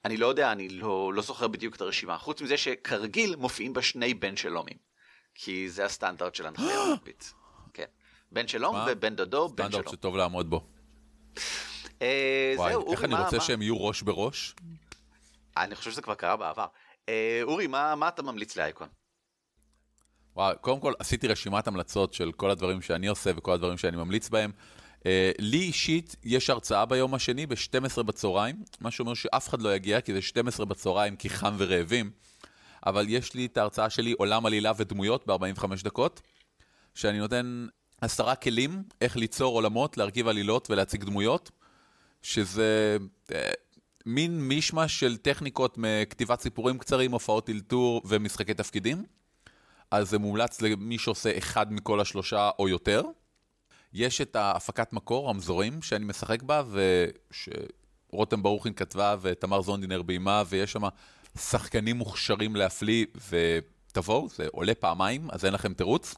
[0.05, 3.81] אני לא יודע אני לא, לא זוכר בדיוק את הרשימה חוץ מזה שכרגיל מופיעים בה
[3.81, 4.77] שני בן שלומים
[5.35, 7.33] כי זה הסטנדרט של הנחיה אולימפית.
[7.73, 7.85] כן.
[8.31, 8.85] בן שלום מה?
[8.89, 9.95] ובן דודו בן סטנדרט שלום.
[9.95, 10.61] שטוב לעמוד בו.
[12.01, 14.55] אה, וואי, זהו, איך אורי, אני מה- רוצה מה- שהם יהיו ראש בראש.
[15.57, 16.65] אני חושב שזה כבר קרה בעבר.
[17.09, 18.87] אה, אורי, מה אתה ממליץ לאייקון?
[20.35, 24.29] וואי, קודם כל, עשיתי רשימת המלצות של כל הדברים שאני עושה וכל הדברים שאני ממליץ
[24.29, 24.51] בהם.
[25.05, 30.01] אה, לי אישית יש הרצאה ביום השני ב-12 בצהריים, מה שאומר שאף אחד לא יגיע,
[30.01, 32.11] כי זה 12 בצהריים, כי חם ורעבים.
[32.85, 36.21] אבל יש לי את ההרצאה שלי, עולם עלילה ודמויות, ב-45 דקות,
[36.95, 37.67] שאני נותן
[38.01, 41.51] עשרה כלים איך ליצור עולמות, להרכיב עלילות ולהציג דמויות,
[42.21, 42.97] שזה
[43.31, 43.51] אה,
[44.05, 49.03] מין מישמש של טכניקות מכתיבת סיפורים קצרים, הופעות אלתור ומשחקי תפקידים.
[49.91, 53.03] אז זה מומלץ למי שעושה אחד מכל השלושה או יותר.
[53.93, 60.71] יש את ההפקת מקור, רמזורים, שאני משחק בה, ושרותם ברוכין כתבה ותמר זונדינר ביימה, ויש
[60.71, 60.81] שם
[61.37, 66.15] שחקנים מוכשרים להפליא, ותבואו, זה עולה פעמיים, אז אין לכם תירוץ.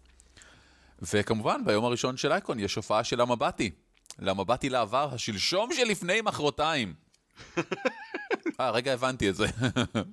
[1.02, 3.72] וכמובן, ביום הראשון של אייקון יש הופעה של המבטי.
[4.20, 6.94] למבטי לעבר, השלשום שלפני מחרתיים.
[8.60, 9.46] אה, רגע, הבנתי את זה.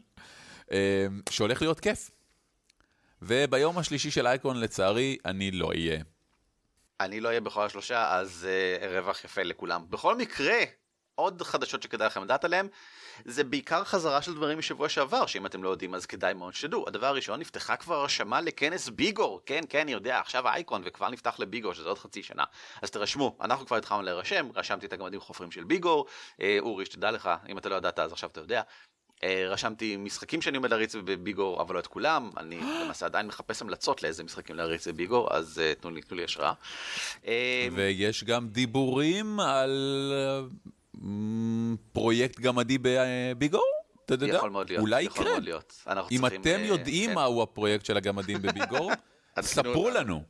[0.72, 2.10] אה, שהולך להיות כיף.
[3.22, 6.02] וביום השלישי של אייקון, לצערי, אני לא אהיה.
[7.00, 9.84] אני לא אהיה בכל השלושה, אז אה, רווח יפה לכולם.
[9.90, 10.58] בכל מקרה,
[11.20, 12.68] עוד חדשות שכדאי לכם לדעת עליהן,
[13.24, 16.84] זה בעיקר חזרה של דברים משבוע שעבר, שאם אתם לא יודעים אז כדאי מאוד שתדעו.
[16.88, 19.40] הדבר הראשון, נפתחה כבר הרשמה לכנס ביגור.
[19.46, 22.44] כן, כן, אני יודע, עכשיו האייקון וכבר נפתח לביגור, שזה עוד חצי שנה.
[22.82, 26.06] אז תרשמו, אנחנו כבר התחלנו להירשם, רשמתי את הגמדים חופרים של ביגור.
[26.40, 28.62] אה, אורי, שתדע לך, אם אתה לא ידעת אז עכשיו אתה יודע.
[29.22, 32.30] אה, רשמתי משחקים שאני עומד להריץ בביגור, אבל לא את כולם.
[32.36, 36.24] אני למעשה עדיין מחפש המלצות לאיזה משחקים להריץ בביגור, אז אה, תנו לי, תנו לי
[36.24, 36.52] השראה.
[37.26, 40.12] אה, ויש גם דיבורים על
[41.92, 43.60] פרויקט גמדי בביגו?
[44.06, 45.32] אתה יודע, יכול מאוד להיות, אולי יכול יקרה.
[45.32, 45.84] מאוד להיות.
[46.10, 47.14] אם אתם אה, יודעים כן.
[47.14, 48.90] מהו הפרויקט של הגמדים בביגו,
[49.36, 49.90] עדכנו ספרו.
[49.90, 50.22] לנו.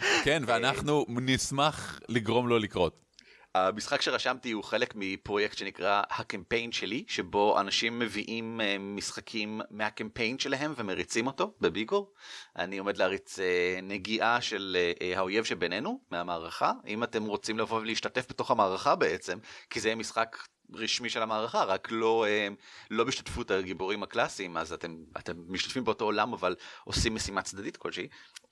[0.24, 3.09] כן, ואנחנו נשמח לגרום לו לקרות.
[3.54, 10.74] המשחק שרשמתי הוא חלק מפרויקט שנקרא הקמפיין שלי, שבו אנשים מביאים אה, משחקים מהקמפיין שלהם
[10.76, 12.12] ומריצים אותו בביגור.
[12.56, 18.26] אני עומד להריץ אה, נגיעה של אה, האויב שבינינו מהמערכה, אם אתם רוצים לבוא ולהשתתף
[18.30, 19.38] בתוך המערכה בעצם,
[19.70, 20.36] כי זה משחק
[20.74, 22.48] רשמי של המערכה, רק לא, אה,
[22.90, 28.08] לא בהשתתפות הגיבורים הקלאסיים, אז אתם, אתם משתתפים באותו עולם אבל עושים משימה צדדית כלשהי,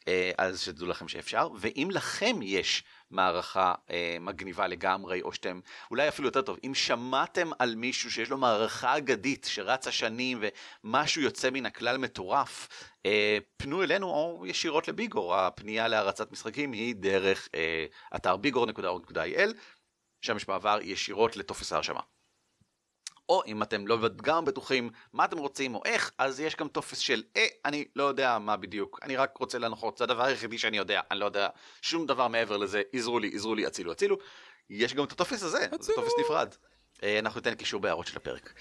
[0.09, 6.09] אה, אז שתדעו לכם שאפשר, ואם לכם יש מערכה אה, מגניבה לגמרי, או שאתם, אולי
[6.09, 10.43] אפילו יותר טוב, אם שמעתם על מישהו שיש לו מערכה אגדית שרצה שנים
[10.85, 12.69] ומשהו יוצא מן הכלל מטורף,
[13.57, 17.49] פנו אלינו או ישירות לביגור, הפנייה להרצת משחקים היא דרך
[18.17, 19.53] אתר ביגור.org.il,
[20.21, 22.01] שם יש מעבר ישירות לטופס ההרשמה.
[23.29, 26.99] או אם אתם לא גם בטוחים מה אתם רוצים או איך, אז יש גם טופס
[26.99, 30.77] של אה, אני לא יודע מה בדיוק, אני רק רוצה להנחות, זה הדבר היחידי שאני
[30.77, 31.49] יודע, אני לא יודע
[31.83, 34.17] שום דבר מעבר לזה, עזרו לי, עזרו לי, הצילו, הצילו.
[34.71, 35.97] יש גם את הטופס הזה, זה הצילו.
[35.97, 36.55] טופס נפרד.
[37.03, 38.55] אה, אנחנו ניתן קישור בהערות של הפרק.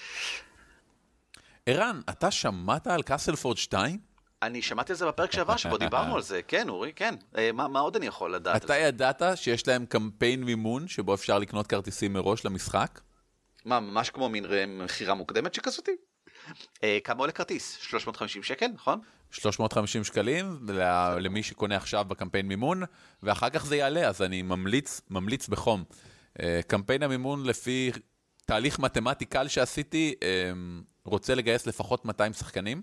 [1.66, 4.00] ערן, אתה שמעת על קאסלפורד 2?
[4.42, 7.16] אני שמעתי על זה בפרק שעבר שבו דיברנו על זה, כן אורי, כן.
[7.38, 8.78] אה, מה, מה עוד אני יכול לדעת אתה?
[8.78, 13.02] ידעת שיש להם קמפיין מימון שבו אפשר לקנות כרטיסים מראש למשחק?
[13.66, 15.92] מה, ממש כמו מין מכירה מוקדמת שכזאתי?
[16.84, 17.78] אה, כמה עולה כרטיס?
[17.82, 19.00] 350 שקל, נכון?
[19.32, 20.60] 350 שקלים
[21.20, 22.84] למי שקונה עכשיו בקמפיין מימון,
[23.24, 25.84] ואחר כך זה יעלה, אז אני ממליץ, ממליץ בחום.
[26.42, 27.92] אה, קמפיין המימון לפי
[28.46, 30.52] תהליך מתמטי קל שעשיתי, אה,
[31.06, 32.82] רוצה לגייס לפחות 200 שחקנים,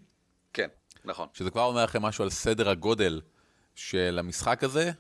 [0.53, 0.69] כן,
[1.05, 1.29] נכון.
[1.33, 3.21] שזה כבר אומר לכם משהו על סדר הגודל
[3.75, 4.91] של המשחק הזה.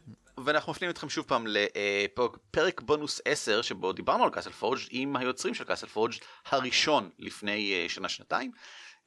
[0.45, 5.55] ואנחנו מפנים אתכם שוב פעם לפרק בונוס 10 שבו דיברנו על קאסל פורג' עם היוצרים
[5.55, 6.13] של קאסל פורג'
[6.51, 8.53] הראשון לפני אה, שנה שנתיים.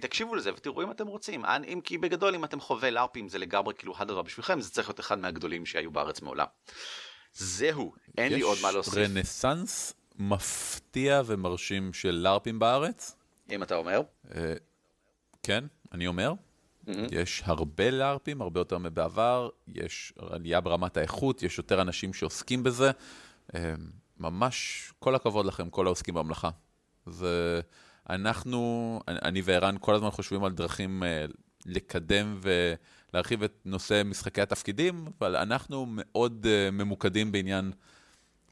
[0.00, 3.74] תקשיבו לזה ותראו אם אתם רוצים, אם כי בגדול אם אתם חווה לארפים זה לגמרי
[3.74, 6.46] כאילו הדבר בשבילכם זה צריך להיות אחד מהגדולים שהיו בארץ מעולם.
[7.32, 8.94] זהו, אין לי עוד מה להוסיף.
[8.94, 13.16] יש רנסאנס מפתיע ומרשים של לארפים בארץ.
[13.50, 14.02] אם אתה אומר.
[15.42, 15.64] כן,
[15.94, 16.32] אני אומר.
[16.32, 16.90] Mm-hmm.
[17.10, 22.90] יש הרבה לארפים, הרבה יותר מבעבר, יש עלייה ברמת האיכות, יש יותר אנשים שעוסקים בזה.
[23.52, 23.56] Uh,
[24.18, 26.50] ממש כל הכבוד לכם, כל העוסקים במלאכה.
[27.06, 27.60] זה...
[28.10, 31.02] אנחנו, אני וערן כל הזמן חושבים על דרכים
[31.66, 37.72] לקדם ולהרחיב את נושא משחקי התפקידים, אבל אנחנו מאוד ממוקדים בעניין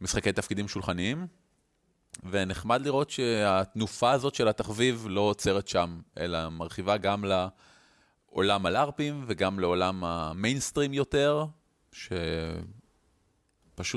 [0.01, 1.27] משחקי תפקידים שולחניים,
[2.31, 9.61] ונחמד לראות שהתנופה הזאת של התחביב לא עוצרת שם, אלא מרחיבה גם לעולם הלארפים וגם
[9.61, 11.45] לעולם המיינסטרים יותר,
[11.93, 12.57] שפשוט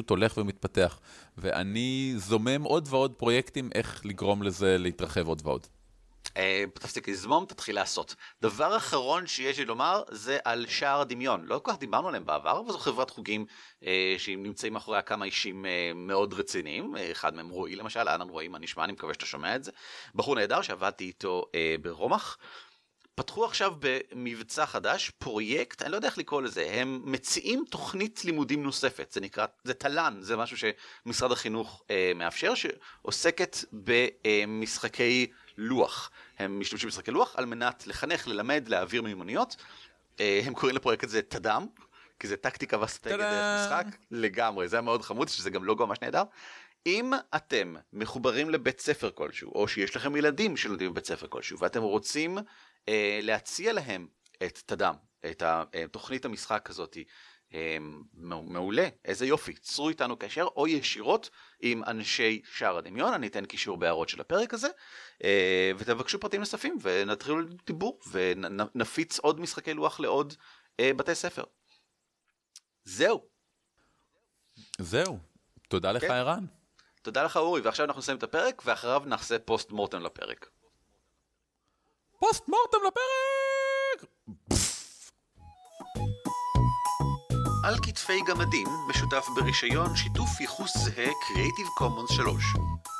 [0.09, 0.99] הולך ומתפתח.
[1.37, 5.67] ואני זומם עוד ועוד פרויקטים איך לגרום לזה להתרחב עוד ועוד.
[6.37, 8.15] אה, תפסיק לזמום, תתחיל לעשות.
[8.41, 11.45] דבר אחרון שיש לי לומר זה על שער הדמיון.
[11.45, 13.45] לא כל כך דיברנו עליהם בעבר, אבל זו חברת חוגים
[13.85, 16.97] אה, שנמצאים מאחוריה כמה אישים אה, מאוד רציניים.
[16.97, 18.83] אה, אחד מהם רועי למשל, אהלן רועי, מה נשמע?
[18.83, 19.71] אני מקווה שאתה שומע את זה.
[20.15, 22.37] בחור נהדר שעבדתי איתו אה, ברומח.
[23.15, 28.63] פתחו עכשיו במבצע חדש פרויקט, אני לא יודע איך לקרוא לזה, הם מציעים תוכנית לימודים
[28.63, 35.27] נוספת, זה נקרא, זה תל"ן, זה משהו שמשרד החינוך אה, מאפשר, שעוסקת במשחקי
[35.57, 36.11] לוח.
[36.37, 39.55] הם משתמשים במשחקי לוח על מנת לחנך, ללמד, להעביר מיומנויות.
[40.19, 41.65] אה, הם קוראים לפרויקט הזה תד"ם,
[42.19, 46.01] כי זה טקטיקה ואסטרטגיה דרך משחק, לגמרי, זה היה מאוד חמוד, שזה גם לוגו ממש
[46.01, 46.23] נהדר.
[46.85, 51.81] אם אתם מחוברים לבית ספר כלשהו, או שיש לכם ילדים שלומדים בבית ספר כלשהו, ואתם
[51.81, 52.37] רוצים
[52.89, 54.07] אה, להציע להם
[54.43, 54.95] את תדם,
[55.31, 55.43] את
[55.91, 56.97] תוכנית המשחק הזאת.
[57.53, 57.77] אה,
[58.23, 61.29] מעולה, איזה יופי, צרו איתנו קשר או ישירות
[61.59, 64.67] עם אנשי שער הדמיון, אני אתן קישור בהערות של הפרק הזה,
[65.23, 70.33] אה, ותבקשו פרטים נוספים ונתחילו דיבור ונפיץ עוד משחקי לוח לעוד
[70.79, 71.43] אה, בתי ספר.
[72.83, 73.25] זהו.
[74.79, 75.19] זהו,
[75.69, 76.11] תודה לך כן.
[76.11, 76.45] ערן.
[77.01, 80.49] תודה לך אורי, ועכשיו אנחנו נסיים את הפרק ואחריו נעשה פוסט מורטם לפרק.
[82.19, 84.11] פוסט מורטם לפרק!
[87.65, 92.43] על כתפי גמדים משותף ברישיון שיתוף ייחוס זהה Creative Commons 3.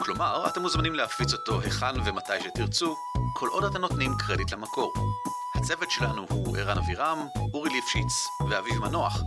[0.04, 2.96] כלומר, אתם מוזמנים להפיץ אותו היכן ומתי שתרצו,
[3.34, 4.94] כל עוד אתם נותנים קרדיט למקור.
[5.56, 9.22] הצוות שלנו הוא ערן אבירם, אורי ליפשיץ ואביב מנוח,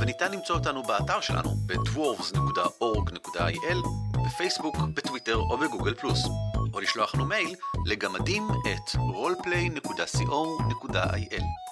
[0.00, 3.88] וניתן למצוא אותנו באתר שלנו ב-dwarves.org.il,
[4.26, 6.24] בפייסבוק, בטוויטר או בגוגל פלוס.
[6.74, 7.54] או לשלוח לנו מייל
[7.86, 11.63] לגמדים את roleplay.co.il.